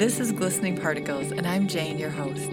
[0.00, 2.48] This is Glistening Particles, and I'm Jane, your host.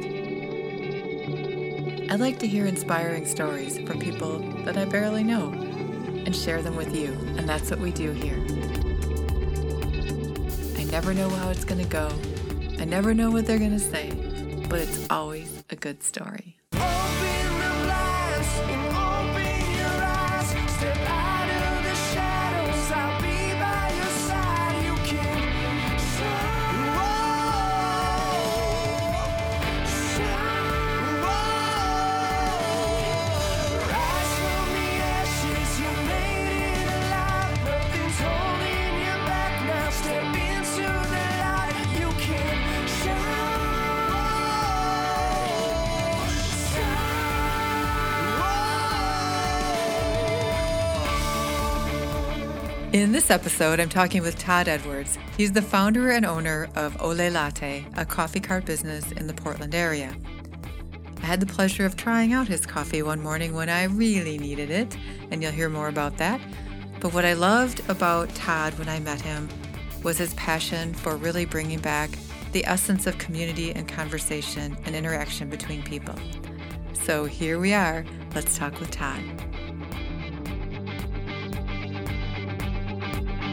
[2.11, 6.75] I like to hear inspiring stories from people that I barely know and share them
[6.75, 8.35] with you, and that's what we do here.
[10.77, 12.11] I never know how it's going to go,
[12.81, 14.11] I never know what they're going to say,
[14.67, 16.46] but it's always a good story.
[53.17, 55.17] This episode, I'm talking with Todd Edwards.
[55.37, 59.73] He's the founder and owner of Ole Latte, a coffee cart business in the Portland
[59.73, 60.15] area.
[61.23, 64.69] I had the pleasure of trying out his coffee one morning when I really needed
[64.69, 64.95] it,
[65.31, 66.39] and you'll hear more about that.
[66.99, 69.49] But what I loved about Todd when I met him
[70.03, 72.11] was his passion for really bringing back
[72.51, 76.13] the essence of community and conversation and interaction between people.
[76.93, 78.05] So here we are.
[78.35, 79.23] Let's talk with Todd.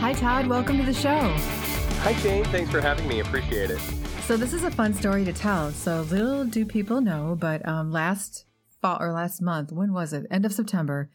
[0.04, 0.48] Hi, Todd.
[0.48, 1.18] Welcome to the show.
[2.02, 2.44] Hi, Jane.
[2.44, 3.20] Thanks for having me.
[3.20, 3.78] Appreciate it.
[4.26, 5.70] So this is a fun story to tell.
[5.72, 8.44] So little do people know, but um, last
[8.82, 10.26] fall or last month, when was it?
[10.30, 11.08] End of September,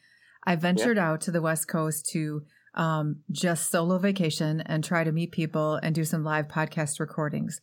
[0.43, 1.07] I ventured yeah.
[1.07, 2.41] out to the West Coast to
[2.73, 7.61] um, just solo vacation and try to meet people and do some live podcast recordings.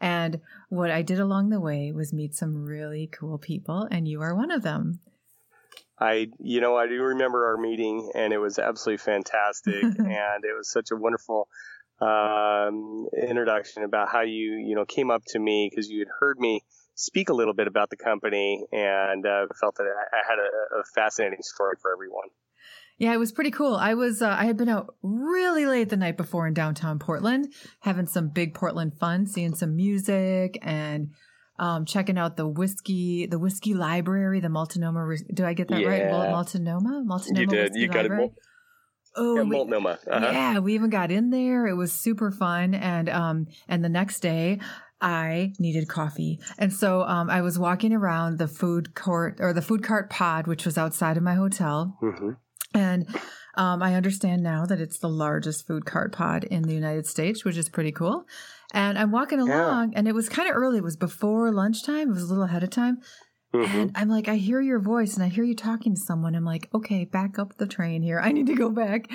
[0.00, 4.22] And what I did along the way was meet some really cool people, and you
[4.22, 5.00] are one of them.
[6.02, 10.56] I, you know, I do remember our meeting, and it was absolutely fantastic, and it
[10.56, 11.48] was such a wonderful
[12.00, 16.40] um, introduction about how you, you know, came up to me because you had heard
[16.40, 16.62] me
[16.96, 20.84] speak a little bit about the company, and uh, felt that I had a, a,
[20.94, 22.28] fascinating story for everyone.
[22.98, 23.76] Yeah, it was pretty cool.
[23.76, 27.52] I was, uh, I had been out really late the night before in downtown Portland,
[27.80, 31.12] having some big Portland fun, seeing some music and
[31.58, 35.16] um, checking out the whiskey, the whiskey library, the Multnomah.
[35.32, 35.88] Do I get that yeah.
[35.88, 36.10] right?
[36.10, 37.40] Multnomah, Multnomah.
[37.40, 37.72] You did.
[37.74, 38.24] You got library.
[38.24, 38.32] it.
[39.14, 39.98] Oh, yeah, Multnomah.
[40.10, 40.30] Uh-huh.
[40.32, 41.66] Yeah, we even got in there.
[41.66, 44.58] It was super fun, and um, and the next day.
[45.04, 46.38] I needed coffee.
[46.58, 50.46] And so um, I was walking around the food court or the food cart pod,
[50.46, 51.98] which was outside of my hotel.
[52.00, 52.30] Mm-hmm.
[52.74, 53.08] And
[53.56, 57.44] um, I understand now that it's the largest food cart pod in the United States,
[57.44, 58.24] which is pretty cool.
[58.72, 59.98] And I'm walking along, yeah.
[59.98, 60.78] and it was kind of early.
[60.78, 62.08] It was before lunchtime.
[62.08, 62.98] It was a little ahead of time.
[63.54, 63.78] Mm-hmm.
[63.78, 66.34] And I'm like, I hear your voice and I hear you talking to someone.
[66.34, 68.18] I'm like, okay, back up the train here.
[68.18, 69.10] I need to go back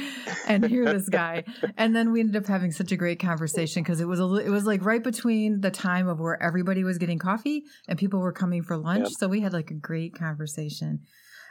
[0.48, 1.44] and hear this guy.
[1.78, 4.50] and then we ended up having such a great conversation because it was a, it
[4.50, 8.32] was like right between the time of where everybody was getting coffee and people were
[8.32, 9.06] coming for lunch.
[9.06, 9.12] Yep.
[9.20, 11.00] So we had like a great conversation.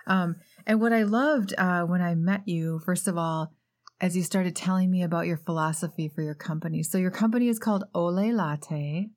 [0.06, 3.52] Um, and what I loved uh, when I met you, first of all,
[4.00, 6.82] as you started telling me about your philosophy for your company.
[6.82, 9.08] So your company is called Ole Latte.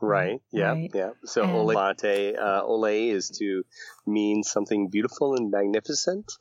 [0.00, 0.40] Right.
[0.52, 0.72] Yeah.
[0.72, 0.90] Right.
[0.94, 1.10] Yeah.
[1.24, 3.64] So and, Ole Latte, uh, Ole is to
[4.06, 6.32] mean something beautiful and magnificent.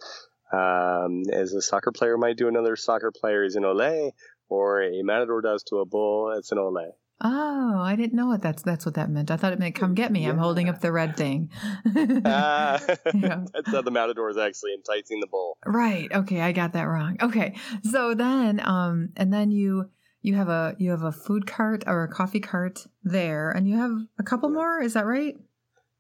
[0.54, 4.14] Um, as a soccer player might do another soccer player is an Ole,
[4.48, 6.96] or a matador does to a bull, it's an Ole.
[7.20, 9.32] Oh, I didn't know what that's that's what that meant.
[9.32, 10.24] I thought it meant come get me.
[10.24, 10.30] Yeah.
[10.30, 11.50] I'm holding up the red thing.
[11.86, 12.80] uh,
[13.14, 13.44] yeah.
[13.54, 15.58] That's how the matador is actually enticing the bull.
[15.66, 16.12] Right.
[16.12, 17.18] Okay, I got that wrong.
[17.22, 17.56] Okay.
[17.84, 19.90] So then um and then you
[20.22, 23.78] you have a you have a food cart or a coffee cart there and you
[23.78, 25.36] have a couple more, is that right?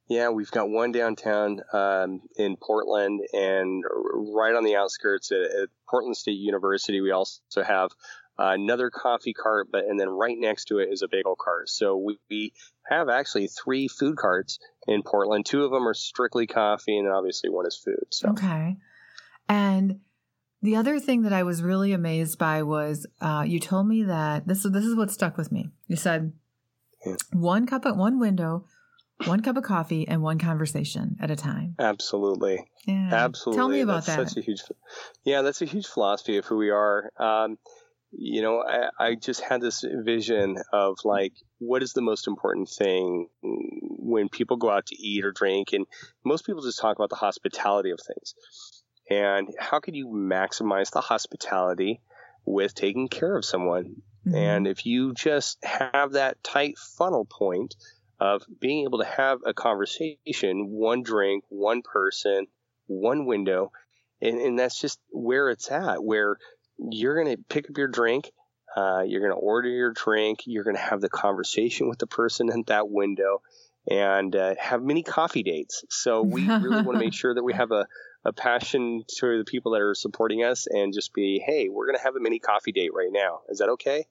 [0.10, 3.84] Yeah, we've got one downtown um, in Portland, and
[4.14, 7.92] right on the outskirts at, at Portland State University, we also have
[8.40, 11.70] uh, another coffee cart, but and then right next to it is a bagel cart.
[11.70, 12.54] So we, we
[12.90, 15.46] have actually three food carts in Portland.
[15.46, 18.06] Two of them are strictly coffee, and obviously one is food.
[18.12, 18.30] So.
[18.30, 18.78] Okay,
[19.50, 20.00] and
[20.62, 24.48] the other thing that I was really amazed by was uh, you told me that
[24.48, 25.70] this this is what stuck with me.
[25.88, 26.34] You said
[27.06, 27.16] yeah.
[27.34, 28.66] one cup at one window,
[29.26, 31.76] one cup of coffee, and one conversation at a time.
[31.80, 32.70] Absolutely.
[32.86, 33.10] Yeah.
[33.12, 33.60] Absolutely.
[33.60, 34.30] Tell me about that's that.
[34.30, 34.62] Such a huge,
[35.24, 37.12] yeah, that's a huge philosophy of who we are.
[37.18, 37.58] Um,
[38.12, 42.70] you know, I, I just had this vision of like, what is the most important
[42.70, 45.74] thing when people go out to eat or drink?
[45.74, 45.86] And
[46.26, 48.34] most people just talk about the hospitality of things.
[49.10, 52.02] And how can you maximize the hospitality
[52.46, 54.02] with taking care of someone?
[54.26, 54.36] Mm-hmm.
[54.36, 57.76] And if you just have that tight funnel point
[58.20, 62.48] of being able to have a conversation, one drink, one person,
[62.88, 63.72] one window,
[64.22, 66.38] and, and that's just where it's at, where
[66.80, 68.32] you're going to pick up your drink.
[68.76, 70.42] Uh, you're going to order your drink.
[70.46, 73.42] You're going to have the conversation with the person at that window
[73.90, 75.84] and uh, have many coffee dates.
[75.90, 77.88] So we really want to make sure that we have a,
[78.26, 81.98] a passion to the people that are supporting us and just be, hey, we're going
[81.98, 83.42] to have a mini coffee date right now.
[83.50, 84.06] Is that okay?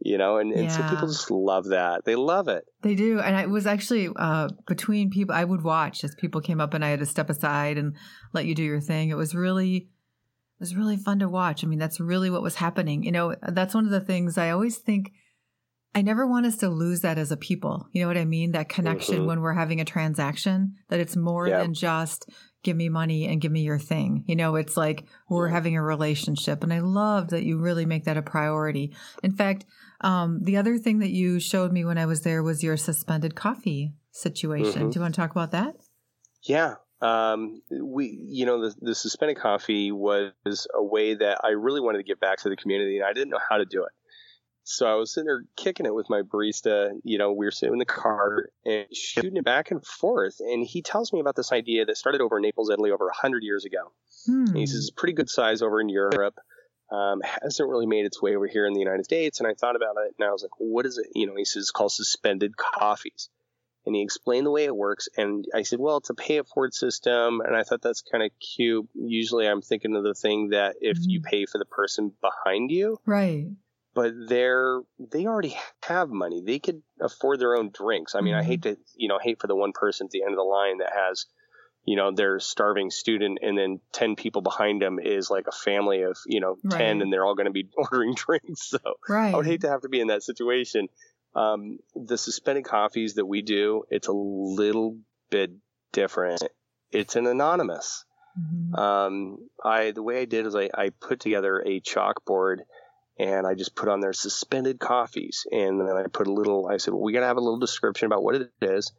[0.00, 0.76] You know, and, and yeah.
[0.76, 2.04] so people just love that.
[2.04, 2.64] They love it.
[2.82, 3.20] They do.
[3.20, 6.84] And it was actually uh, between people, I would watch as people came up and
[6.84, 7.96] I had to step aside and
[8.34, 9.08] let you do your thing.
[9.08, 9.88] It was really,
[10.64, 11.62] was really fun to watch.
[11.62, 13.02] I mean, that's really what was happening.
[13.02, 15.12] You know, that's one of the things I always think
[15.94, 17.86] I never want us to lose that as a people.
[17.92, 18.52] You know what I mean?
[18.52, 19.26] That connection mm-hmm.
[19.26, 21.60] when we're having a transaction, that it's more yep.
[21.60, 22.30] than just
[22.62, 24.24] give me money and give me your thing.
[24.26, 26.64] You know, it's like we're having a relationship.
[26.64, 28.96] And I love that you really make that a priority.
[29.22, 29.66] In fact,
[30.00, 33.34] um, the other thing that you showed me when I was there was your suspended
[33.34, 34.72] coffee situation.
[34.72, 34.90] Mm-hmm.
[34.90, 35.76] Do you want to talk about that?
[36.42, 36.76] Yeah.
[37.04, 40.32] Um, we, you know, the, the suspended coffee was
[40.74, 43.28] a way that I really wanted to give back to the community, and I didn't
[43.28, 43.92] know how to do it.
[44.62, 46.92] So I was sitting there kicking it with my barista.
[47.04, 50.36] You know, we were sitting in the car and shooting it back and forth.
[50.40, 53.42] And he tells me about this idea that started over in Naples, Italy, over 100
[53.42, 53.92] years ago.
[54.24, 54.54] Hmm.
[54.54, 56.38] he says it's pretty good size over in Europe.
[56.90, 59.38] Um, hasn't really made its way over here in the United States.
[59.38, 61.08] And I thought about it and I was like, well, what is it?
[61.14, 63.28] You know, he says it's called suspended coffees.
[63.86, 65.08] And he explained the way it works.
[65.16, 67.40] And I said, well, it's a pay it forward system.
[67.40, 68.88] And I thought that's kind of cute.
[68.94, 71.10] Usually I'm thinking of the thing that if mm-hmm.
[71.10, 72.98] you pay for the person behind you.
[73.04, 73.46] Right
[73.94, 76.42] but they're they already have money.
[76.44, 78.14] They could afford their own drinks.
[78.14, 78.40] I mean, mm-hmm.
[78.40, 80.42] I hate to you know hate for the one person at the end of the
[80.42, 81.26] line that has
[81.84, 86.02] you know their starving student and then 10 people behind them is like a family
[86.02, 87.02] of you know 10 right.
[87.02, 88.78] and they're all going to be ordering drinks so
[89.08, 89.34] right.
[89.34, 90.88] i would hate to have to be in that situation
[91.34, 94.98] um, the suspended coffees that we do it's a little
[95.30, 95.50] bit
[95.92, 96.42] different
[96.90, 98.04] it's an anonymous
[98.38, 98.74] mm-hmm.
[98.74, 102.58] um, i the way i did is I, I put together a chalkboard
[103.18, 105.46] and I just put on there suspended coffees.
[105.50, 107.58] And then I put a little, I said, well, we got to have a little
[107.58, 108.92] description about what it is.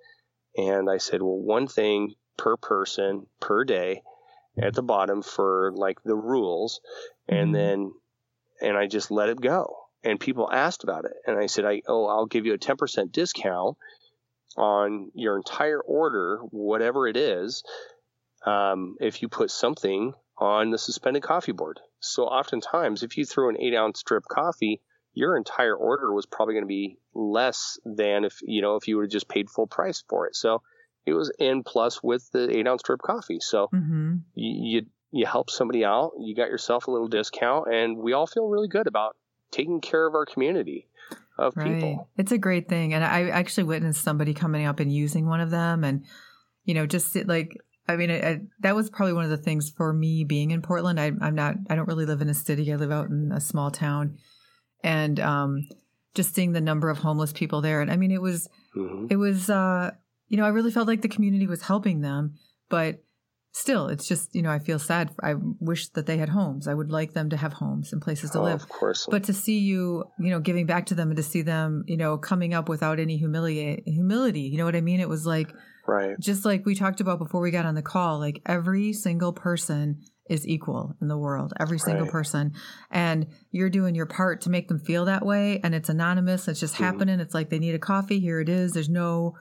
[0.56, 4.02] And I said, well, one thing per person per day
[4.62, 6.80] at the bottom for like the rules.
[7.28, 7.54] And mm-hmm.
[7.54, 7.92] then,
[8.62, 9.76] and I just let it go.
[10.06, 11.14] And people asked about it.
[11.26, 13.78] And I said, I, oh, I'll give you a 10% discount
[14.56, 17.64] on your entire order, whatever it is,
[18.46, 21.80] um, if you put something on the suspended coffee board.
[22.00, 24.82] So oftentimes, if you threw an eight ounce drip coffee,
[25.14, 28.98] your entire order was probably going to be less than if you know if you
[28.98, 30.36] would have just paid full price for it.
[30.36, 30.62] So
[31.06, 33.40] it was in plus with the eight ounce drip coffee.
[33.40, 34.18] So mm-hmm.
[34.36, 38.28] you, you you help somebody out, you got yourself a little discount, and we all
[38.28, 39.16] feel really good about
[39.56, 40.88] taking care of our community
[41.38, 41.74] of right.
[41.74, 42.10] people.
[42.18, 45.52] It's a great thing, and I actually witnessed somebody coming up and using one of
[45.52, 46.06] them, and
[46.64, 47.58] you know, just like
[47.88, 50.62] I mean, I, I, that was probably one of the things for me being in
[50.62, 51.00] Portland.
[51.00, 52.72] I, am not, I don't really live in a city.
[52.74, 54.18] I live out in a small town,
[54.84, 55.68] and um,
[56.16, 57.82] just seeing the number of homeless people there.
[57.82, 59.08] And I mean, it was, mm-hmm.
[59.10, 59.92] it was, uh,
[60.30, 62.36] you know, I really felt like the community was helping them,
[62.70, 63.04] but
[63.56, 65.12] still, it's just, you know, I feel sad.
[65.24, 66.68] I wish that they had homes.
[66.68, 68.62] I would like them to have homes and places to oh, live.
[68.62, 69.08] Of course.
[69.10, 71.96] But to see you, you know, giving back to them and to see them, you
[71.96, 75.00] know, coming up without any humiliate humility, you know what I mean?
[75.00, 75.54] It was like
[75.88, 76.20] Right.
[76.20, 80.02] Just like we talked about before we got on the call, like every single person
[80.30, 82.12] is equal in the world, every single right.
[82.12, 82.54] person.
[82.90, 85.60] And you're doing your part to make them feel that way.
[85.64, 86.48] And it's anonymous.
[86.48, 86.84] It's just mm-hmm.
[86.84, 87.20] happening.
[87.20, 88.20] It's like they need a coffee.
[88.20, 88.72] Here it is.
[88.72, 89.36] There's no,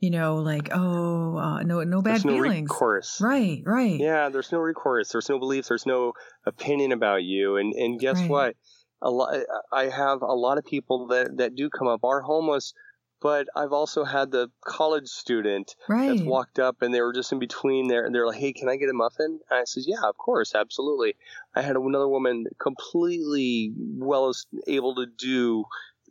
[0.00, 2.22] you know, like, oh, uh, no, no bad feelings.
[2.22, 2.70] there's no feelings.
[2.70, 3.20] recourse.
[3.20, 3.98] Right, right.
[3.98, 4.28] Yeah.
[4.28, 5.10] There's no recourse.
[5.10, 5.68] There's no beliefs.
[5.68, 6.12] There's no
[6.44, 7.56] opinion about you.
[7.56, 8.30] And, and guess right.
[8.30, 8.56] what?
[9.02, 9.36] A lot,
[9.72, 12.72] I have a lot of people that, that do come up are homeless
[13.20, 16.08] but I've also had the college student right.
[16.08, 18.68] that's walked up and they were just in between there and they're like, Hey, can
[18.68, 19.40] I get a muffin?
[19.50, 21.16] And I said, Yeah, of course, absolutely.
[21.54, 25.64] I had another woman completely well as able to do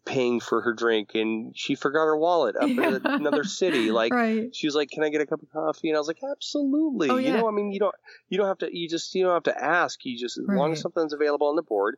[0.05, 2.88] paying for her drink and she forgot her wallet up yeah.
[2.95, 3.91] in another city.
[3.91, 4.55] Like right.
[4.55, 5.89] she was like, Can I get a cup of coffee?
[5.89, 7.09] And I was like, Absolutely.
[7.09, 7.29] Oh, yeah.
[7.29, 7.95] You know, I mean you don't
[8.29, 10.00] you don't have to you just you don't have to ask.
[10.05, 10.57] You just as right.
[10.57, 11.97] long as something's available on the board,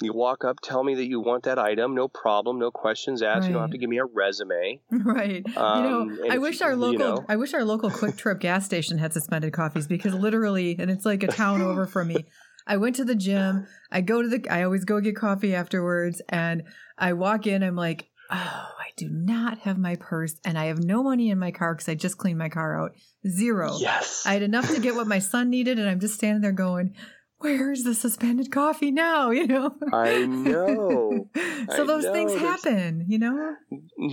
[0.00, 3.42] you walk up, tell me that you want that item, no problem, no questions asked.
[3.42, 3.48] Right.
[3.48, 4.80] You don't have to give me a resume.
[5.04, 5.44] Right.
[5.56, 7.24] Um, you know, I wish our local, you know.
[7.28, 11.22] I wish our local QuikTrip gas station had suspended coffees because literally, and it's like
[11.22, 12.24] a town over from me.
[12.66, 13.66] I went to the gym.
[13.90, 14.46] I go to the.
[14.48, 16.62] I always go get coffee afterwards, and
[17.02, 17.62] I walk in.
[17.62, 18.34] I'm like, oh,
[18.78, 21.88] I do not have my purse, and I have no money in my car because
[21.88, 22.92] I just cleaned my car out.
[23.26, 23.76] Zero.
[23.78, 24.24] Yes.
[24.26, 26.94] I had enough to get what my son needed, and I'm just standing there going
[27.42, 29.30] where's the suspended coffee now?
[29.42, 29.74] You know?
[29.92, 31.28] I know.
[31.70, 32.12] so I those know.
[32.12, 33.56] things happen, you know?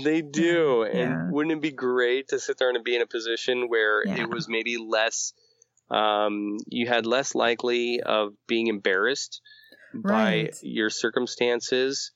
[0.03, 0.87] They do.
[0.91, 0.99] Yeah.
[0.99, 1.29] And yeah.
[1.29, 4.21] wouldn't it be great to sit there and be in a position where yeah.
[4.21, 5.33] it was maybe less,
[5.91, 9.41] um, you had less likely of being embarrassed
[9.93, 10.51] right.
[10.51, 12.11] by your circumstances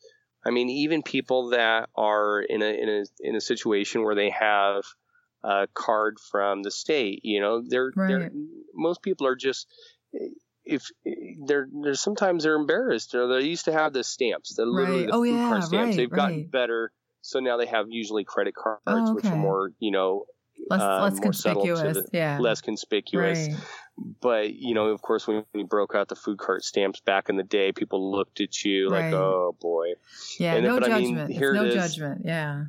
[0.46, 4.30] I mean, even people that are in a in a in a situation where they
[4.32, 4.84] have
[5.44, 8.08] a card from the state, you know, they're Right.
[8.08, 8.32] they're
[8.74, 9.68] most people are just
[10.66, 10.90] if
[11.46, 15.14] they're they're sometimes they're embarrassed or they used to have the stamps, the literally the
[15.14, 15.96] Oh, food yeah, card stamps.
[15.96, 19.72] right, They've gotten better, so now they have usually credit cards, Oh, which are more
[19.80, 20.26] you know
[20.70, 22.10] less uh, less more subtle to conspicuous.
[22.12, 22.38] the- yeah.
[22.40, 23.48] less conspicuous.
[23.48, 23.58] Right.
[24.22, 27.36] But you know, of course, when we broke out the food cart stamps back in
[27.38, 29.94] the day, people looked at you like, "Oh boy."
[30.40, 30.56] Yeah.
[30.56, 31.32] And then- no but I mean, judgment.
[31.34, 32.22] here no judgment.
[32.26, 32.64] Yeah.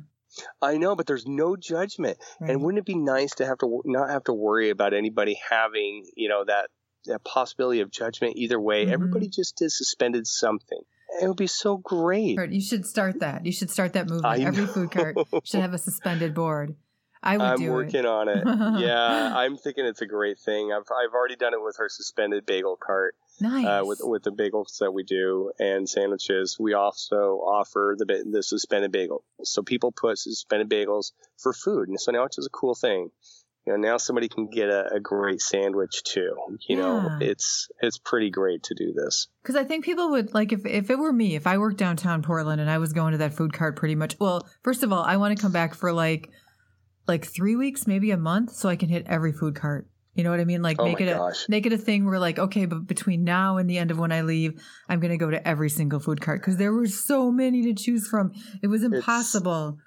[0.61, 2.17] I know, but there's no judgment.
[2.41, 2.51] Right.
[2.51, 6.05] And wouldn't it be nice to have to not have to worry about anybody having,
[6.15, 6.69] you know, that
[7.05, 8.85] that possibility of judgment either way?
[8.85, 8.91] Mhm.
[8.91, 10.81] Everybody just is suspended something.
[11.21, 12.37] It would be so great.
[12.51, 13.45] You should start that.
[13.45, 14.41] You should start that movement.
[14.41, 16.75] Every food cart should have a suspended board.
[17.25, 18.05] I would I'm working it.
[18.05, 18.43] on it.
[18.79, 20.71] yeah, I'm thinking it's a great thing.
[20.71, 23.15] I've I've already done it with our suspended bagel cart.
[23.41, 23.65] Nice.
[23.65, 26.57] uh, with with the bagels that we do and sandwiches.
[26.57, 29.23] We also offer the the suspended bagel.
[29.43, 33.09] So people put suspended bagels for food, and so now it's just a cool thing.
[33.65, 36.35] You know, now somebody can get a, a great sandwich too.
[36.69, 39.27] You know, it's it's pretty great to do this.
[39.41, 42.21] Because I think people would like if if it were me, if I worked downtown
[42.21, 44.19] Portland and I was going to that food cart pretty much.
[44.19, 46.29] Well, first of all, I want to come back for like
[47.07, 49.87] like three weeks, maybe a month, so I can hit every food cart.
[50.13, 50.61] You know what I mean?
[50.61, 51.45] Like Oh make it a gosh.
[51.49, 54.11] make it a thing where like okay, but between now and the end of when
[54.13, 57.31] I leave, I'm going to go to every single food cart because there were so
[57.31, 58.31] many to choose from.
[58.63, 59.77] It was impossible.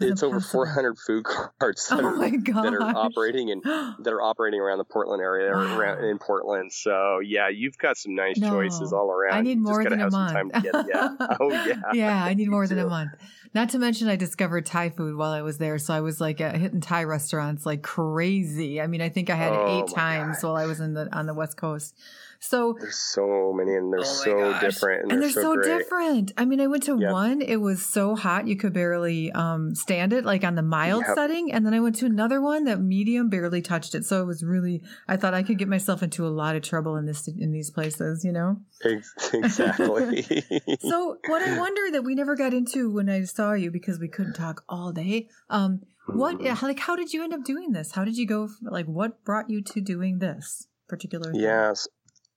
[0.00, 2.18] It was It's over 400 food carts that, Oh are,
[2.62, 5.76] that are operating in that are operating around the Portland area Wow.
[5.78, 6.72] around in Portland.
[6.72, 8.50] So yeah, you've got some nice No.
[8.50, 9.34] choices all around.
[9.38, 10.32] I need more than a month.
[10.32, 10.86] time to get it.
[10.88, 11.08] Yeah.
[11.40, 11.74] Oh yeah.
[11.94, 13.12] yeah, I need more than a month.
[13.52, 16.40] Not to mention, I discovered Thai food while I was there, so I was like
[16.40, 18.80] uh, hitting Thai restaurants like crazy.
[18.80, 20.48] I mean, I think I had it Oh, eight times God.
[20.48, 21.94] while I was in the on the West Coast.
[22.42, 24.60] So There's so many, and they're Oh so gosh.
[24.60, 25.78] different, and, and they're, they're so, great.
[25.78, 26.32] different.
[26.38, 27.12] I mean, I went to Yep.
[27.12, 31.04] one; it was so hot you could barely um, stand it, like on the mild
[31.06, 31.14] Yep.
[31.16, 31.52] setting.
[31.52, 34.04] And then I went to another one that medium barely touched it.
[34.06, 34.82] So it was really.
[35.08, 37.70] I thought I could get myself into a lot of trouble in this in these
[37.70, 38.58] places, you know.
[39.34, 40.24] Exactly.
[40.80, 44.08] So what I wonder that we never got into when I saw you because we
[44.08, 45.26] couldn't talk all day.
[45.48, 46.62] Um, what Mhm.
[46.62, 47.92] like how did you end up doing this?
[47.92, 48.50] How did you go?
[48.60, 51.32] Like what brought you to doing this particular?
[51.32, 51.40] thing?
[51.40, 51.88] Yes.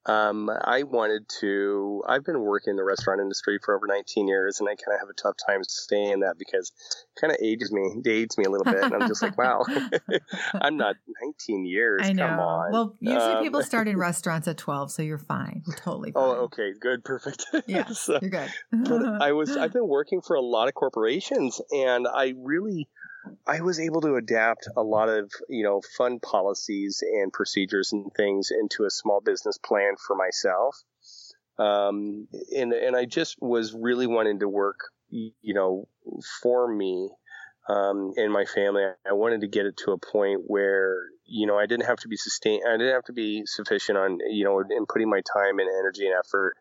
[0.06, 2.04] Um, I wanted to.
[2.08, 5.00] I've been working in the restaurant industry for over 19 years, and I kind of
[5.00, 6.72] have a tough time staying that because
[7.16, 9.64] it kind of ages me, dates me a little bit, and I'm just like, wow,
[10.62, 12.02] I'm not 19 years.
[12.04, 12.28] I know.
[12.28, 12.72] Come on.
[12.72, 15.64] Well, usually Um, people start in restaurants at twelve, so you're fine.
[15.66, 16.24] You're totally fine.
[16.24, 17.46] Oh, okay, good, perfect.
[17.68, 18.50] Yes, So- you're good.
[18.72, 22.90] but I was I've been working for a lot of corporations and I really
[23.48, 28.12] I was able to adapt a lot of you know fun policies and procedures and
[28.16, 30.82] things into a small business plan for myself.
[31.58, 35.88] Um, and and I just was really wanting to work you know
[36.42, 37.10] for me
[37.70, 38.84] um, and my family.
[39.08, 42.08] I wanted to get it to a point where you know I didn't have to
[42.08, 45.60] be sustain I didn't have to be sufficient on you know in putting my time
[45.60, 46.56] and energy and effort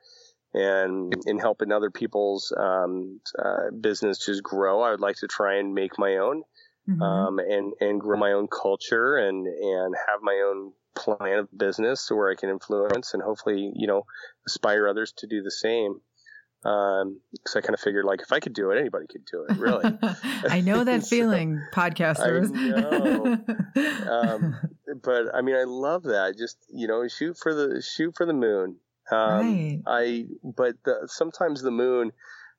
[0.54, 4.82] and in helping other people's um, uh, business just grow.
[4.82, 6.42] I would like to try and make my own
[6.88, 7.02] Mhm.
[7.02, 12.10] um, and and grow my own culture and and have my own plan of business
[12.10, 14.04] where I can influence and hopefully you know
[14.46, 16.00] inspire others to do the same.
[16.64, 19.44] Um, because I kind of figured like if I could do it, anybody could do
[19.48, 19.56] it.
[19.56, 19.98] Really.
[20.48, 22.52] I know that So, feeling, podcasters.
[22.54, 23.36] I know.
[24.08, 24.54] Um,
[25.02, 26.36] but I mean, I love that.
[26.38, 28.76] Just you know, shoot for the shoot for the moon.
[29.10, 29.80] Um, right.
[29.86, 32.12] I but the, sometimes the moon,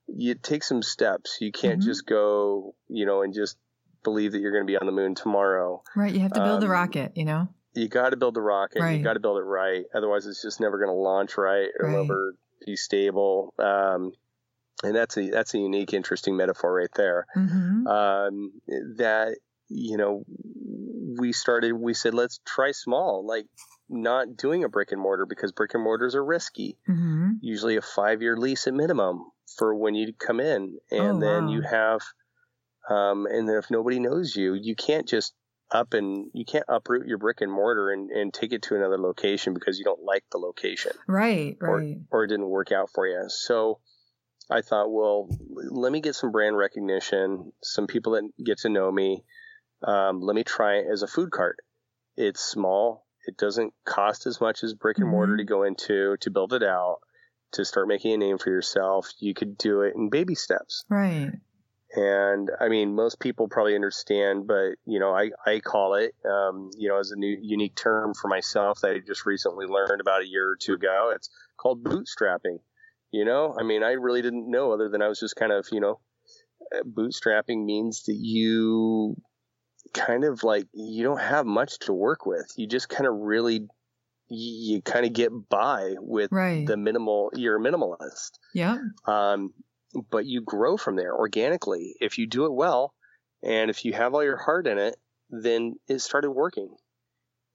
[0.08, 1.38] you take some steps.
[1.40, 1.86] You can't Mhm.
[1.86, 3.58] just go, you know, and just
[4.04, 5.84] believe that you're going to be on the moon tomorrow.
[5.96, 6.14] Right.
[6.14, 7.48] You have to build um, rocket, you know?
[7.74, 8.80] You got to build the rocket.
[8.80, 8.98] Right.
[8.98, 9.86] You got to build it right.
[9.96, 11.98] Otherwise, it's just never going to launch right or Right.
[11.98, 13.54] never be stable.
[13.58, 14.12] Um,
[14.84, 17.26] and that's a that's a unique, interesting metaphor right there.
[17.34, 18.52] hmm Um,
[18.98, 19.38] that
[19.70, 20.24] you know,
[21.18, 21.74] we started.
[21.74, 23.46] We said let's try small, like
[23.90, 27.82] not doing a brick and mortar because brick and mortars are risky hmm usually a
[27.82, 29.26] five year lease at minimum
[29.58, 30.78] for when you come in.
[30.92, 31.52] And Oh, then wow.
[31.54, 32.02] you have,
[32.90, 35.34] um, and then if nobody knows you, you can't just
[35.72, 38.98] up and you can't uproot your brick and mortar and, and take it to another
[39.00, 41.58] location because you don't like the location Right.
[41.62, 41.98] Or- Right.
[42.12, 43.24] or it didn't work out for you.
[43.30, 43.80] So
[44.52, 45.30] I thought, well,
[45.72, 49.24] let me get some brand recognition, some people that get to know me.
[49.82, 51.58] Um, let me try it as a food cart.
[52.18, 53.06] It's small.
[53.26, 55.38] It doesn't cost as much as brick and mortar Mhm.
[55.38, 57.00] to go into to build it out,
[57.54, 59.10] to start making a name for yourself.
[59.20, 60.84] You could do it in baby steps.
[60.90, 61.32] Right.
[61.96, 66.72] And I mean, most people probably understand, but you know, I, I call it, um,
[66.76, 70.24] you know, as a new unique term for myself that I just recently learned about
[70.24, 71.12] a year or two ago.
[71.16, 72.58] It's called bootstrapping.
[73.12, 75.68] You know, I mean, I really didn't know other than I was just kind of,
[75.72, 76.00] you know,
[76.84, 79.16] bootstrapping means that you
[79.94, 82.48] kind of like you don't have much to work with.
[82.56, 83.68] You just kind of really
[84.30, 86.66] you, kind of get by with right.
[86.66, 87.32] the minimal.
[87.36, 88.32] You're a minimalist.
[88.54, 88.78] Yeah.
[89.06, 89.54] Um,
[90.10, 92.94] but you grow from there organically if you do it well,
[93.44, 94.96] and if you have all your heart in it,
[95.30, 96.76] then it started working.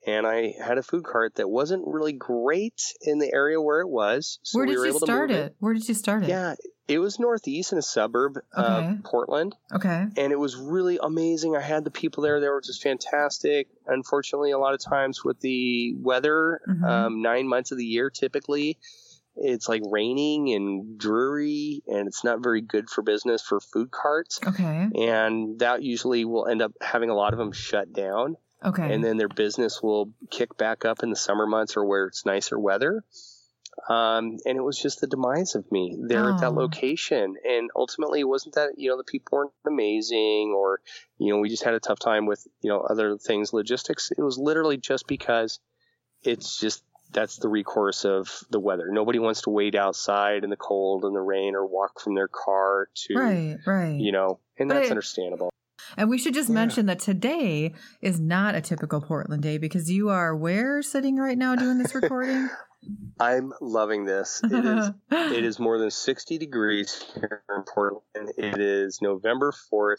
[0.07, 3.89] And I had a food cart that wasn't really great in the area where it
[3.89, 4.39] was.
[4.43, 5.37] So where did we you start it?
[5.37, 5.57] it?
[5.59, 6.29] Where did you start it?
[6.29, 6.55] Yeah,
[6.87, 8.87] it was northeast in a suburb okay.
[8.87, 9.55] of Portland.
[9.73, 10.07] Okay.
[10.17, 11.57] And it was really amazing.
[11.57, 13.69] I had the people there; they were just fantastic.
[13.87, 16.85] Unfortunately, a lot of times with the weather, mm-hmm.
[16.85, 18.79] um, nine months of the year typically,
[19.41, 24.41] it's like raining and dreary, and it's not very good for business for food carts.
[24.47, 24.89] Okay.
[24.95, 28.37] And that usually will end up having a lot of them shut down.
[28.65, 28.93] Okay.
[28.93, 32.27] And then their business will kick back up in the summer months or where it's
[32.27, 33.05] nicer weather.
[33.89, 36.35] Um, and it was just the demise of me there oh.
[36.35, 36.55] at that oh.
[36.55, 37.37] location.
[37.45, 40.81] And ultimately, it wasn't that, you know, the people weren't amazing or,
[41.19, 44.11] you know, we just had a tough time with, you know, other things, logistics.
[44.11, 45.61] It was literally just because
[46.25, 48.89] it's just that's the recourse of the weather.
[48.91, 52.29] Nobody wants to wait outside in the cold and the rain or walk from their
[52.29, 53.99] car to, right, right.
[53.99, 55.51] you know, and but that's it, understandable.
[55.97, 56.57] And we should just yeah.
[56.57, 61.39] mention that today is not a typical Portland day because you are where sitting right
[61.39, 62.49] now doing this recording?
[63.21, 64.41] I'm loving this.
[64.45, 68.33] It is it is more than 60 degrees here in Portland.
[68.37, 69.97] It is November 4th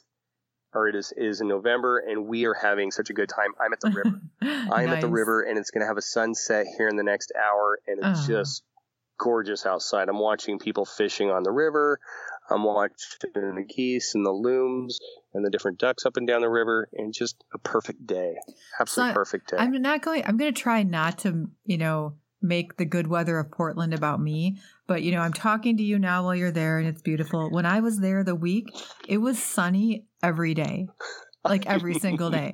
[0.74, 3.50] or it is is in November, and we are having such a good time.
[3.60, 4.22] I'm at the river.
[4.42, 4.96] I'm nice.
[4.96, 7.80] at the river, and it's going to have a sunset here in the next hour,
[7.88, 8.28] and it's uh-huh.
[8.28, 8.64] just
[9.18, 10.10] gorgeous outside.
[10.10, 12.00] I'm watching people fishing on the river.
[12.50, 12.96] I'm watching
[13.34, 15.00] the geese and the looms
[15.34, 18.36] and the different ducks up and down the river, and just a perfect day.
[18.80, 19.58] Absolutely so perfect day.
[19.58, 20.24] I'm not going.
[20.26, 24.22] I'm going to try not to, you know, make the good weather of Portland about
[24.22, 24.58] me.
[24.88, 27.50] But, you know, I'm talking to you now while you're there and it's beautiful.
[27.50, 28.70] When I was there the week,
[29.08, 30.88] it was sunny every day,
[31.44, 32.54] like every single day.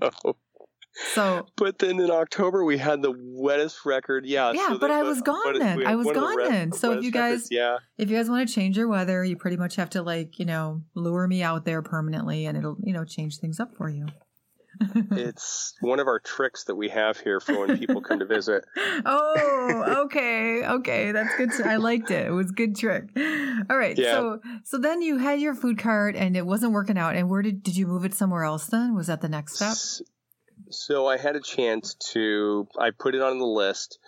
[1.14, 4.26] So, but then in October we had the wettest record.
[4.26, 4.70] Yeah, yeah.
[4.70, 5.86] So but I was gone then.
[5.86, 6.72] I was gone then.
[6.72, 9.36] So if you guys, records, yeah, if you guys want to change your weather, you
[9.36, 12.94] pretty much have to like you know lure me out there permanently, and it'll you
[12.94, 14.08] know change things up for you
[15.12, 18.64] it's one of our tricks that we have here for when people come to visit.
[19.06, 21.52] oh, okay, okay, that's good.
[21.66, 22.28] I liked it.
[22.28, 23.10] It was a good trick.
[23.70, 24.14] All right, yeah.
[24.14, 27.16] so so then you had your food cart and it wasn't working out.
[27.16, 28.68] And where did did you move it somewhere else?
[28.68, 29.78] Then was that the next step?
[30.70, 32.68] So I had a chance to.
[32.80, 34.00] I put it on the list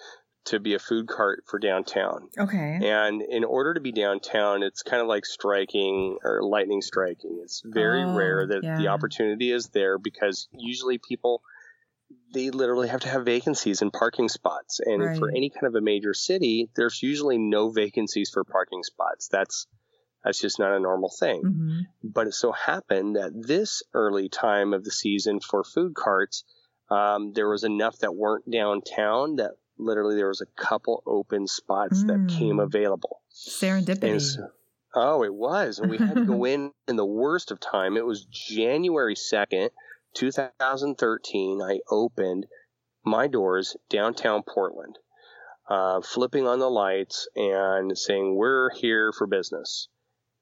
[0.48, 2.30] to be a food cart for downtown.
[2.38, 2.80] Okay.
[2.82, 7.40] And in order to be downtown, it's kind of like striking or lightning striking.
[7.44, 8.78] It's very oh, rare that yeah.
[8.78, 11.42] the opportunity is there because usually people
[12.34, 14.80] they literally have to have vacancies in parking spots.
[14.84, 15.18] And right.
[15.18, 19.28] for any kind of a major city, there's usually no vacancies for parking spots.
[19.30, 19.68] That's
[20.24, 21.42] that's just not a normal thing.
[21.44, 21.80] Mm-hmm.
[22.04, 26.44] But it so happened that this early time of the season for food carts,
[26.90, 32.04] um, there was enough that weren't downtown that literally there was a couple open spots
[32.04, 32.08] mm.
[32.08, 32.60] that came hmm.
[32.60, 33.22] available.
[33.34, 34.22] Serendipity.
[34.22, 34.48] So,
[34.96, 35.80] oh, it was.
[35.80, 37.98] And we had to go in in the worst of time.
[37.98, 39.70] It was January 2nd,
[40.16, 41.62] 2013.
[41.62, 42.48] I opened
[43.06, 44.98] my doors downtown Portland,
[45.70, 49.88] uh, flipping on the lights and saying, We're here for business.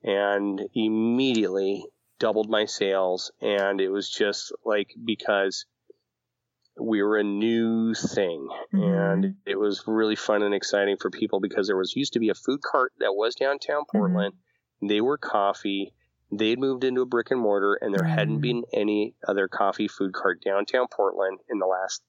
[0.04, 1.84] And immediately
[2.20, 3.32] doubled my sales.
[3.42, 5.66] And it was just like because
[6.80, 8.84] we were a new thing mm-hmm.
[8.84, 12.30] and it was really fun and exciting for people because there was used to be
[12.30, 13.98] a food cart that was downtown mm-hmm.
[13.98, 14.88] portland mm-hmm.
[14.88, 15.94] they were coffee
[16.32, 18.18] they'd moved into a brick and mortar and there mm-hmm.
[18.18, 22.02] hadn't been any other coffee food cart downtown portland in the last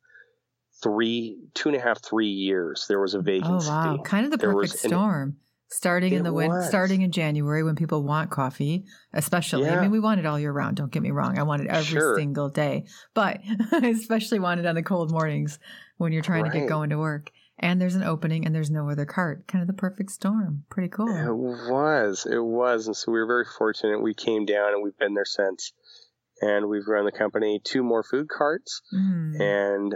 [0.83, 4.31] three two and a half three years there was a vacancy oh wow kind of
[4.31, 5.37] the there perfect storm
[5.69, 9.67] starting in the winter, starting in January when people want coffee, especially.
[9.67, 9.79] Yeah.
[9.79, 10.77] I mean, we want it all year round.
[10.77, 11.39] Don't get me wrong.
[11.39, 12.17] I want it every sure.
[12.17, 13.41] single day, but
[13.73, 15.59] I especially want it on the cold mornings
[15.97, 16.53] when you're trying right.
[16.53, 17.31] to get going to work.
[17.59, 19.47] And there's an opening and there's no other cart.
[19.49, 20.65] Kind of the perfect storm.
[20.69, 21.09] Pretty cool.
[21.09, 22.27] It was.
[22.31, 22.87] It was.
[22.87, 24.03] And so we were very fortunate.
[24.03, 25.73] We came down and we've been there since
[26.41, 28.83] and we've grown the company two more food carts.
[28.93, 29.41] Mm.
[29.41, 29.95] And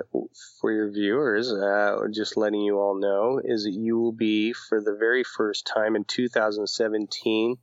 [0.60, 4.80] for your viewers, uh, just letting you all know is that you will be, for
[4.80, 7.56] the very first time in 2017,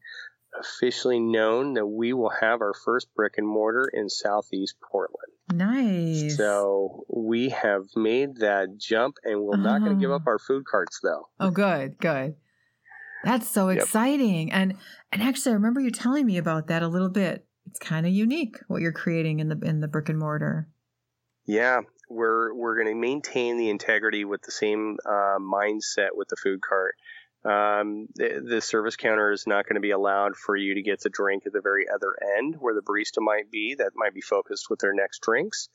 [0.60, 5.32] officially known that we will have our first brick and mortar in Southeast Portland.
[5.52, 6.36] Nice.
[6.36, 10.32] So we have made that jump, and we're not going to give up uh-huh.
[10.32, 11.28] our food carts, though.
[11.40, 12.36] Oh, good, good.
[13.24, 13.82] That's so yep.
[13.82, 14.52] exciting.
[14.52, 14.76] And
[15.12, 18.12] and actually, I remember you telling me about that a little bit it's kind of
[18.12, 20.68] unique what you're creating in the in the brick and mortar.
[21.46, 26.36] Yeah, we're we're going to maintain the integrity with the same uh, mindset with the
[26.36, 26.96] food cart.
[27.46, 31.00] Um, the, the, service counter is not going to be allowed for you to get
[31.00, 34.22] the drink at the very other end where the barista might be that might be
[34.22, 35.70] focused with their next drinks.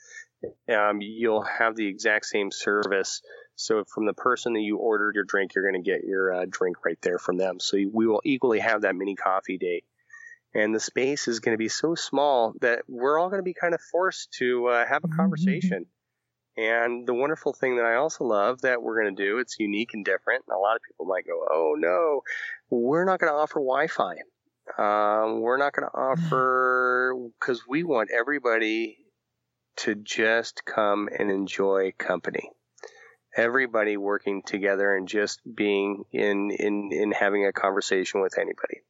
[0.69, 3.23] Um, you'll have the exact same service.
[3.55, 6.47] So from the person that you ordered your drink, you're going to get your uh,
[6.51, 7.59] drink right there from them.
[7.61, 9.85] So we will equally have that mini coffee date.
[10.55, 13.55] And the space is going to be so small that we're all going to be
[13.55, 15.17] kind of forced to uh, have a mm-hmm.
[15.17, 15.87] conversation.
[16.57, 19.95] And the wonderful thing that I also love that we're going to do, it's unique
[19.95, 20.45] and different.
[20.53, 22.21] A lot of people might go, oh no,
[22.69, 24.17] we're not going to offer Wi Fi.
[24.79, 28.99] Um, we're not going to offer, because we want everybody
[29.79, 32.51] to just come and enjoy company.
[33.35, 38.83] Everybody working together and just being in, in, in having a conversation with anybody.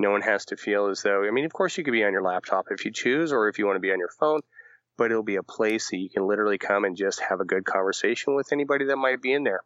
[0.00, 2.12] No one has to feel as though, I mean, of course, you could be on
[2.12, 4.40] your laptop if you choose, or if you want to be on your phone,
[4.96, 7.66] but it'll be a place that you can literally come and just have a good
[7.66, 9.60] conversation with anybody that might be in there.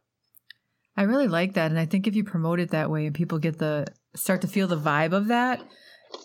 [0.97, 1.70] I really like that.
[1.70, 4.49] And I think if you promote it that way and people get the, start to
[4.49, 5.62] feel the vibe of that,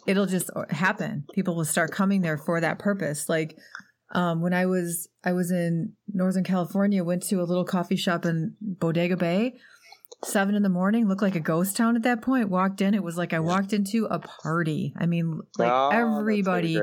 [0.07, 1.25] it'll just happen.
[1.33, 3.29] People will start coming there for that purpose.
[3.29, 3.57] Like,
[4.11, 8.25] um, when I was I was in Northern California, went to a little coffee shop
[8.25, 9.59] in Bodega Bay.
[10.23, 12.49] Seven in the morning, looked like a ghost town at that point.
[12.49, 14.93] Walked in, it was like I walked into a party.
[14.97, 16.79] I mean, like oh, everybody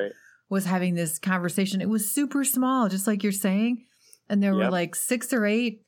[0.48, 1.80] was having this conversation.
[1.80, 3.84] It was super small, just like you're saying,
[4.28, 4.66] and there yep.
[4.66, 5.82] were like six or eight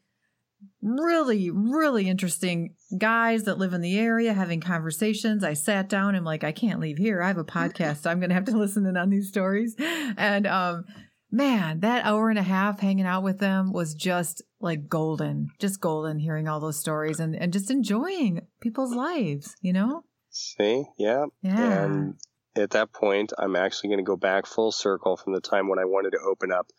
[0.82, 5.44] really, really interesting guys that live in the area having conversations.
[5.44, 6.14] I sat down.
[6.14, 7.22] I'm like, I can't leave here.
[7.22, 8.02] I have a podcast.
[8.02, 9.74] So I'm going to have to listen in on these stories.
[9.78, 10.84] And um,
[11.30, 15.80] man, that hour and a half hanging out with them was just like golden, just
[15.80, 20.04] golden hearing all those stories and, and just enjoying people's lives, you know?
[20.30, 21.26] See, yeah.
[21.42, 21.84] Yeah.
[21.84, 22.14] And
[22.56, 25.78] at that point, I'm actually going to go back full circle from the time when
[25.78, 26.70] I wanted to open up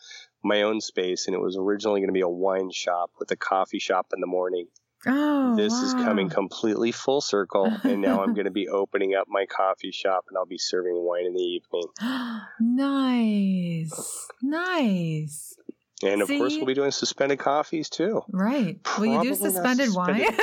[0.43, 1.27] my own space.
[1.27, 4.21] And it was originally going to be a wine shop with a coffee shop in
[4.21, 4.67] the morning.
[5.07, 5.83] Oh, this wow.
[5.83, 9.91] is coming completely full circle, and now I'm going to be opening up my coffee
[9.91, 11.83] shop, and I'll be serving wine in the evening.
[12.59, 15.58] nice, nice.
[16.01, 16.37] And of See?
[16.37, 18.21] course, we'll be doing suspended coffees too.
[18.31, 18.81] Right.
[18.83, 20.37] Probably Will you do suspended, suspended.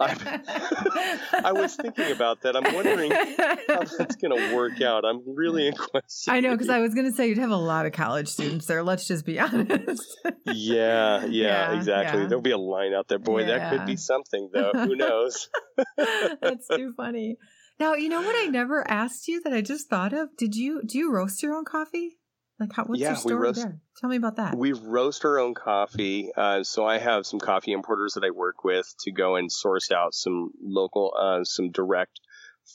[1.44, 2.56] I was thinking about that.
[2.56, 5.04] I'm wondering how that's going to work out.
[5.04, 6.32] I'm really in question.
[6.32, 8.64] I know, because I was going to say you'd have a lot of college students
[8.66, 8.82] there.
[8.82, 10.18] Let's just be honest.
[10.46, 12.22] yeah, yeah, yeah, exactly.
[12.22, 12.28] Yeah.
[12.28, 13.18] There'll be a line out there.
[13.18, 13.58] Boy, yeah.
[13.58, 14.72] that could be something, though.
[14.72, 15.50] Who knows?
[16.40, 17.36] that's too funny.
[17.78, 20.28] Now, you know what I never asked you that I just thought of?
[20.38, 22.18] Did you do you roast your own coffee?
[22.64, 23.78] Like, how, what's yeah, your story roast, there?
[24.00, 24.56] Tell me about that.
[24.56, 26.30] We roast our own coffee.
[26.34, 29.90] Uh, so I have some coffee importers that I work with to go and source
[29.92, 32.20] out some local, uh, some direct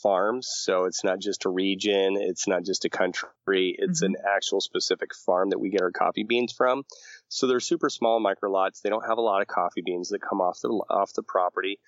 [0.02, 0.48] farms.
[0.52, 4.16] So it's not just a region, it's not just a country, it's mm-hmm.
[4.16, 6.84] an actual specific farm that we get our coffee beans from.
[7.28, 8.82] So they're super small micro lots.
[8.82, 11.80] They don't have a lot of coffee beans that come off the off the property,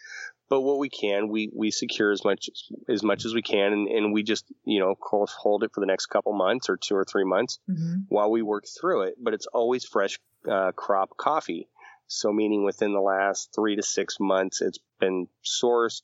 [0.49, 2.49] but what we can, we we secure as much
[2.89, 5.71] as much as we can, and, and we just you know of course hold it
[5.73, 8.01] for the next couple months or two or three months mm-hmm.
[8.09, 9.15] while we work through it.
[9.17, 11.69] But it's always fresh uh, crop coffee,
[12.07, 16.01] so meaning within the last three to six months, it's been sourced,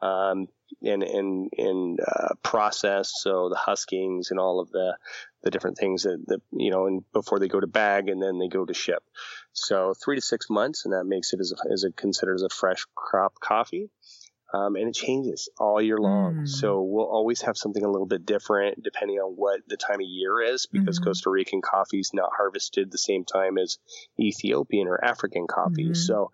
[0.00, 0.48] um,
[0.82, 3.14] and and and uh, processed.
[3.22, 4.96] So the huskings and all of the
[5.42, 8.38] the different things that, that you know, and before they go to bag and then
[8.38, 9.02] they go to ship.
[9.52, 12.42] So three to six months, and that makes it as a, as a considered as
[12.42, 13.90] a fresh crop coffee.
[14.54, 16.34] Um, and it changes all year long.
[16.34, 16.48] Mm.
[16.48, 20.06] So we'll always have something a little bit different depending on what the time of
[20.06, 21.08] year is, because mm-hmm.
[21.08, 23.78] Costa Rican coffee is not harvested the same time as
[24.20, 25.86] Ethiopian or African coffee.
[25.86, 25.94] Mm-hmm.
[25.94, 26.30] So